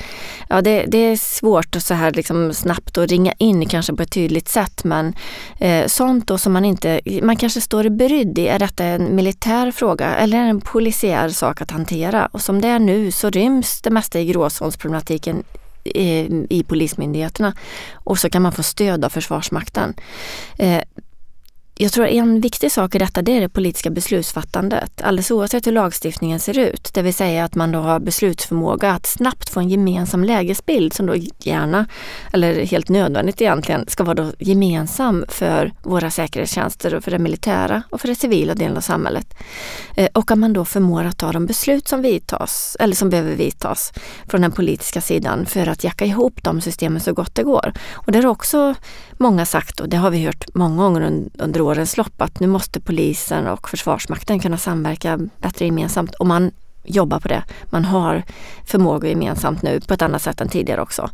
Ja, 0.49 0.63
det, 0.63 0.85
det 0.89 0.99
är 0.99 1.17
svårt 1.17 1.77
att 1.77 1.83
så 1.83 1.95
här 1.95 2.13
liksom 2.13 2.55
snabbt 2.55 2.99
att 2.99 3.11
ringa 3.11 3.33
in 3.39 3.67
kanske 3.67 3.95
på 3.95 4.03
ett 4.03 4.13
tydligt 4.13 4.49
sätt 4.49 4.85
men 4.85 5.15
Eh, 5.59 5.87
sånt 5.87 6.27
då 6.27 6.39
som 6.39 6.53
man 6.53 6.65
inte, 6.65 7.01
man 7.23 7.37
kanske 7.37 7.61
står 7.61 7.89
brydd 7.89 8.39
i, 8.39 8.49
är 8.49 8.59
detta 8.59 8.85
en 8.85 9.17
militär 9.17 9.71
fråga 9.71 10.15
eller 10.15 10.39
en 10.39 10.61
polisiär 10.61 11.29
sak 11.29 11.63
att 11.63 11.71
hantera? 11.71 12.27
Och 12.27 12.41
som 12.41 12.61
det 12.61 12.69
är 12.69 12.79
nu 12.79 13.11
så 13.11 13.31
ryms 13.31 13.81
det 13.83 13.91
mesta 13.91 14.21
i 14.21 14.25
gråzonsproblematiken 14.25 15.43
i, 15.85 16.29
i 16.51 16.63
polismyndigheterna 16.63 17.55
och 17.95 18.19
så 18.19 18.31
kan 18.31 18.43
man 18.43 18.53
få 18.53 18.63
stöd 18.63 19.05
av 19.05 19.09
Försvarsmakten. 19.09 19.95
Eh, 20.59 20.83
jag 21.81 21.93
tror 21.93 22.07
en 22.07 22.41
viktig 22.41 22.73
sak 22.73 22.95
i 22.95 22.99
detta 22.99 23.23
det 23.23 23.37
är 23.37 23.41
det 23.41 23.49
politiska 23.49 23.91
beslutsfattandet. 23.91 25.03
Alldeles 25.03 25.31
oavsett 25.31 25.67
hur 25.67 25.73
lagstiftningen 25.73 26.41
ser 26.41 26.59
ut. 26.59 26.91
Det 26.95 27.03
vill 27.03 27.15
säga 27.15 27.45
att 27.45 27.55
man 27.55 27.73
då 27.73 27.79
har 27.79 28.01
beslutsförmåga 28.01 28.91
att 28.91 29.07
snabbt 29.07 29.49
få 29.49 29.61
en 29.61 29.69
gemensam 29.69 30.25
lägesbild 30.25 30.93
som 30.93 31.07
då 31.07 31.15
gärna, 31.39 31.87
eller 32.33 32.65
helt 32.65 32.89
nödvändigt 32.89 33.41
egentligen, 33.41 33.85
ska 33.89 34.05
vara 34.05 34.15
då 34.15 34.33
gemensam 34.39 35.25
för 35.29 35.73
våra 35.83 36.11
säkerhetstjänster 36.11 36.95
och 36.95 37.05
för 37.05 37.11
det 37.11 37.19
militära 37.19 37.83
och 37.91 38.01
för 38.01 38.09
den 38.09 38.17
civila 38.17 38.55
delen 38.55 38.77
av 38.77 38.81
samhället. 38.81 39.35
Eh, 39.97 40.09
och 40.15 40.31
att 40.31 40.39
man 40.39 40.53
då 40.53 40.65
förmår 40.65 41.05
att 41.05 41.19
ta 41.19 41.33
de 41.33 41.47
beslut 41.47 41.89
som 41.89 42.03
vidtas, 42.03 42.77
eller 42.81 42.95
som 42.95 43.11
behöver 43.11 43.35
vidtas 43.35 43.93
från 44.29 44.41
den 44.41 44.53
politiska 44.53 45.01
sidan 45.01 45.47
för 45.47 45.67
att 45.67 45.85
jacka 45.85 46.05
ihop 46.05 46.43
de 46.43 46.61
systemen 46.61 47.01
så 47.01 47.13
gott 47.13 47.35
det 47.35 47.43
går. 47.43 47.73
Och 47.93 48.13
det 48.13 48.19
har 48.19 48.27
också 48.27 48.75
många 49.13 49.47
sagt, 49.47 49.81
och 49.81 49.89
det 49.89 49.97
har 49.97 50.11
vi 50.11 50.25
hört 50.25 50.55
många 50.55 50.83
gånger 50.83 51.29
under 51.39 51.68
årens 51.69 51.97
lopp, 51.97 52.23
att 52.23 52.41
nu 52.41 52.47
måste 52.47 52.81
polisen 52.81 53.47
och 53.47 53.69
Försvarsmakten 53.69 54.41
kunna 54.41 54.57
samverka 54.57 55.19
bättre 55.39 55.65
gemensamt. 55.65 56.15
Och 56.15 56.27
man 56.27 56.51
jobbar 56.85 57.21
på 57.21 57.29
det. 57.29 57.45
Man 57.65 57.85
har 57.85 58.23
förmågor 58.67 59.11
gemensamt 59.11 59.63
nu 59.63 59.81
på 59.81 59.95
ett 59.95 60.03
annat 60.03 60.23
sätt 60.23 60.41
än 60.41 60.49
tidigare 60.49 60.83
också. 60.83 61.11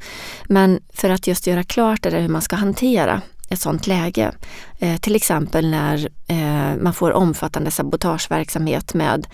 Men 0.48 0.80
för 0.92 1.10
att 1.10 1.26
just 1.26 1.46
göra 1.46 1.62
klart 1.64 2.02
det 2.02 2.10
där 2.10 2.20
hur 2.20 2.28
man 2.28 2.42
ska 2.42 2.56
hantera 2.56 3.22
ett 3.48 3.60
sådant 3.60 3.86
läge. 3.86 4.32
Eh, 4.78 4.96
till 4.96 5.16
exempel 5.16 5.70
när 5.70 6.08
eh, 6.26 6.82
man 6.82 6.94
får 6.94 7.12
omfattande 7.12 7.70
sabotageverksamhet 7.70 8.94
med 8.94 9.26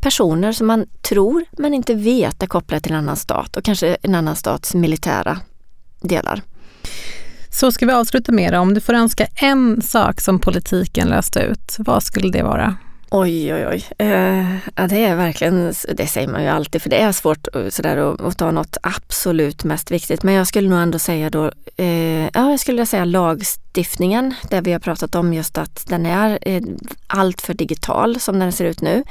personer 0.00 0.52
som 0.52 0.66
man 0.66 0.86
tror 1.08 1.44
men 1.52 1.74
inte 1.74 1.94
vet 1.94 2.42
är 2.42 2.46
kopplade 2.46 2.80
till 2.80 2.92
en 2.92 2.98
annan 2.98 3.16
stat 3.16 3.56
och 3.56 3.64
kanske 3.64 3.96
en 4.02 4.14
annan 4.14 4.36
stats 4.36 4.74
militära 4.74 5.38
delar. 6.00 6.42
Så 7.52 7.72
ska 7.72 7.86
vi 7.86 7.92
avsluta 7.92 8.32
med 8.32 8.52
det. 8.52 8.58
Om 8.58 8.74
du 8.74 8.80
får 8.80 8.92
önska 8.92 9.26
en 9.34 9.82
sak 9.82 10.20
som 10.20 10.38
politiken 10.38 11.08
löste 11.08 11.40
ut, 11.40 11.76
vad 11.78 12.02
skulle 12.02 12.32
det 12.32 12.42
vara? 12.42 12.76
Oj, 13.12 13.54
oj, 13.54 13.66
oj. 13.66 13.84
Eh, 13.98 14.56
ja, 14.74 14.86
det 14.86 15.04
är 15.04 15.16
verkligen, 15.16 15.74
det 15.94 16.06
säger 16.06 16.28
man 16.28 16.42
ju 16.42 16.48
alltid, 16.48 16.82
för 16.82 16.90
det 16.90 16.96
är 16.96 17.12
svårt 17.12 17.48
eh, 17.54 17.68
sådär, 17.68 17.96
att, 17.96 18.20
att 18.20 18.38
ta 18.38 18.50
något 18.50 18.76
absolut 18.82 19.64
mest 19.64 19.90
viktigt. 19.90 20.22
Men 20.22 20.34
jag 20.34 20.46
skulle 20.46 20.68
nog 20.68 20.78
ändå 20.78 20.98
säga 20.98 21.30
då, 21.30 21.50
eh, 21.76 22.24
ja, 22.24 22.50
jag 22.50 22.60
skulle 22.60 22.86
säga 22.86 23.04
lagstiftningen, 23.04 24.34
där 24.50 24.62
vi 24.62 24.72
har 24.72 24.80
pratat 24.80 25.14
om 25.14 25.34
just 25.34 25.58
att 25.58 25.84
den 25.88 26.06
är 26.06 26.38
eh, 26.42 26.62
uh, 26.62 26.62
alltför 27.06 27.54
digital 27.54 28.20
som 28.20 28.38
den 28.38 28.52
ser 28.52 28.64
ut 28.64 28.80
nu. 28.80 29.04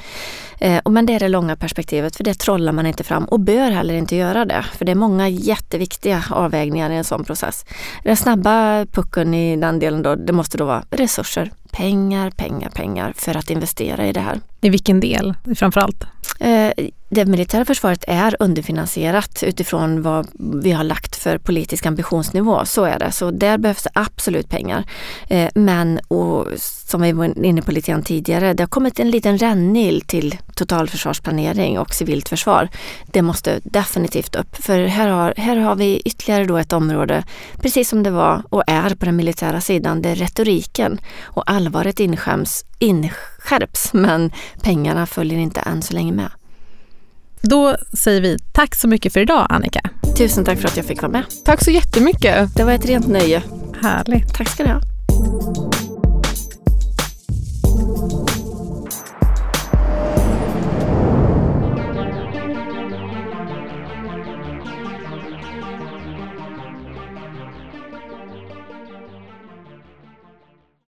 Eh, 0.59 0.81
men 0.89 1.05
det 1.05 1.13
är 1.13 1.19
det 1.19 1.29
långa 1.29 1.55
perspektivet, 1.55 2.15
för 2.15 2.23
det 2.23 2.33
trollar 2.33 2.71
man 2.71 2.85
inte 2.85 3.03
fram 3.03 3.25
och 3.25 3.39
bör 3.39 3.71
heller 3.71 3.93
inte 3.93 4.15
göra 4.15 4.45
det. 4.45 4.65
För 4.77 4.85
det 4.85 4.91
är 4.91 4.95
många 4.95 5.29
jätteviktiga 5.29 6.23
avvägningar 6.29 6.89
i 6.89 6.95
en 6.95 7.03
sån 7.03 7.23
process. 7.23 7.65
Den 8.03 8.17
snabba 8.17 8.85
pucken 8.85 9.33
i 9.33 9.55
den 9.55 9.79
delen 9.79 10.01
då, 10.01 10.15
det 10.15 10.33
måste 10.33 10.57
då 10.57 10.65
vara 10.65 10.83
resurser 10.89 11.51
pengar, 11.71 12.31
pengar, 12.31 12.69
pengar 12.69 13.13
för 13.15 13.37
att 13.37 13.49
investera 13.49 14.07
i 14.07 14.11
det 14.11 14.19
här. 14.19 14.39
I 14.61 14.69
vilken 14.69 14.99
del 14.99 15.33
framförallt? 15.55 16.03
Eh, 16.39 16.71
det 17.09 17.25
militära 17.25 17.65
försvaret 17.65 18.03
är 18.07 18.35
underfinansierat 18.39 19.43
utifrån 19.43 20.01
vad 20.01 20.27
vi 20.63 20.71
har 20.71 20.83
lagt 20.83 21.15
för 21.15 21.37
politisk 21.37 21.85
ambitionsnivå. 21.85 22.65
Så 22.65 22.83
är 22.83 22.99
det. 22.99 23.11
Så 23.11 23.31
där 23.31 23.57
behövs 23.57 23.83
det 23.83 23.89
absolut 23.93 24.49
pengar. 24.49 24.83
Eh, 25.27 25.49
men 25.55 25.99
och, 26.07 26.47
som 26.57 27.01
vi 27.01 27.11
var 27.11 27.45
inne 27.45 27.61
på 27.61 27.71
lite 27.71 27.91
grann 27.91 28.03
tidigare, 28.03 28.53
det 28.53 28.63
har 28.63 28.67
kommit 28.67 28.99
en 28.99 29.11
liten 29.11 29.37
rännil 29.37 30.01
till 30.01 30.37
totalförsvarsplanering 30.55 31.79
och 31.79 31.93
civilt 31.93 32.29
försvar. 32.29 32.69
Det 33.05 33.21
måste 33.21 33.59
definitivt 33.63 34.35
upp. 34.35 34.55
För 34.55 34.85
här 34.85 35.07
har, 35.07 35.33
här 35.37 35.55
har 35.55 35.75
vi 35.75 36.01
ytterligare 36.05 36.45
då 36.45 36.57
ett 36.57 36.73
område, 36.73 37.23
precis 37.61 37.89
som 37.89 38.03
det 38.03 38.11
var 38.11 38.43
och 38.49 38.63
är 38.67 38.95
på 38.95 39.05
den 39.05 39.15
militära 39.15 39.61
sidan, 39.61 40.01
där 40.01 40.15
retoriken 40.15 40.99
och 41.21 41.51
allvaret 41.51 41.99
inskäms, 41.99 42.65
inskärps 42.79 43.93
men 43.93 44.31
pengarna 44.61 45.05
följer 45.05 45.39
inte 45.39 45.59
än 45.59 45.81
så 45.81 45.93
länge 45.93 46.11
med. 46.11 46.38
Då 47.41 47.75
säger 47.93 48.21
vi 48.21 48.37
tack 48.51 48.75
så 48.75 48.87
mycket 48.87 49.13
för 49.13 49.19
idag 49.19 49.47
Annika. 49.49 49.81
Tusen 50.17 50.45
tack 50.45 50.59
för 50.59 50.67
att 50.67 50.77
jag 50.77 50.85
fick 50.85 51.01
vara 51.01 51.11
med. 51.11 51.23
Tack 51.45 51.63
så 51.63 51.71
jättemycket. 51.71 52.55
Det 52.55 52.63
var 52.63 52.71
ett 52.71 52.85
rent 52.85 53.07
nöje. 53.07 53.43
Härligt. 53.81 54.33
Tack 54.33 54.49
ska 54.49 54.63
ni 54.63 54.69
ha. 54.69 54.81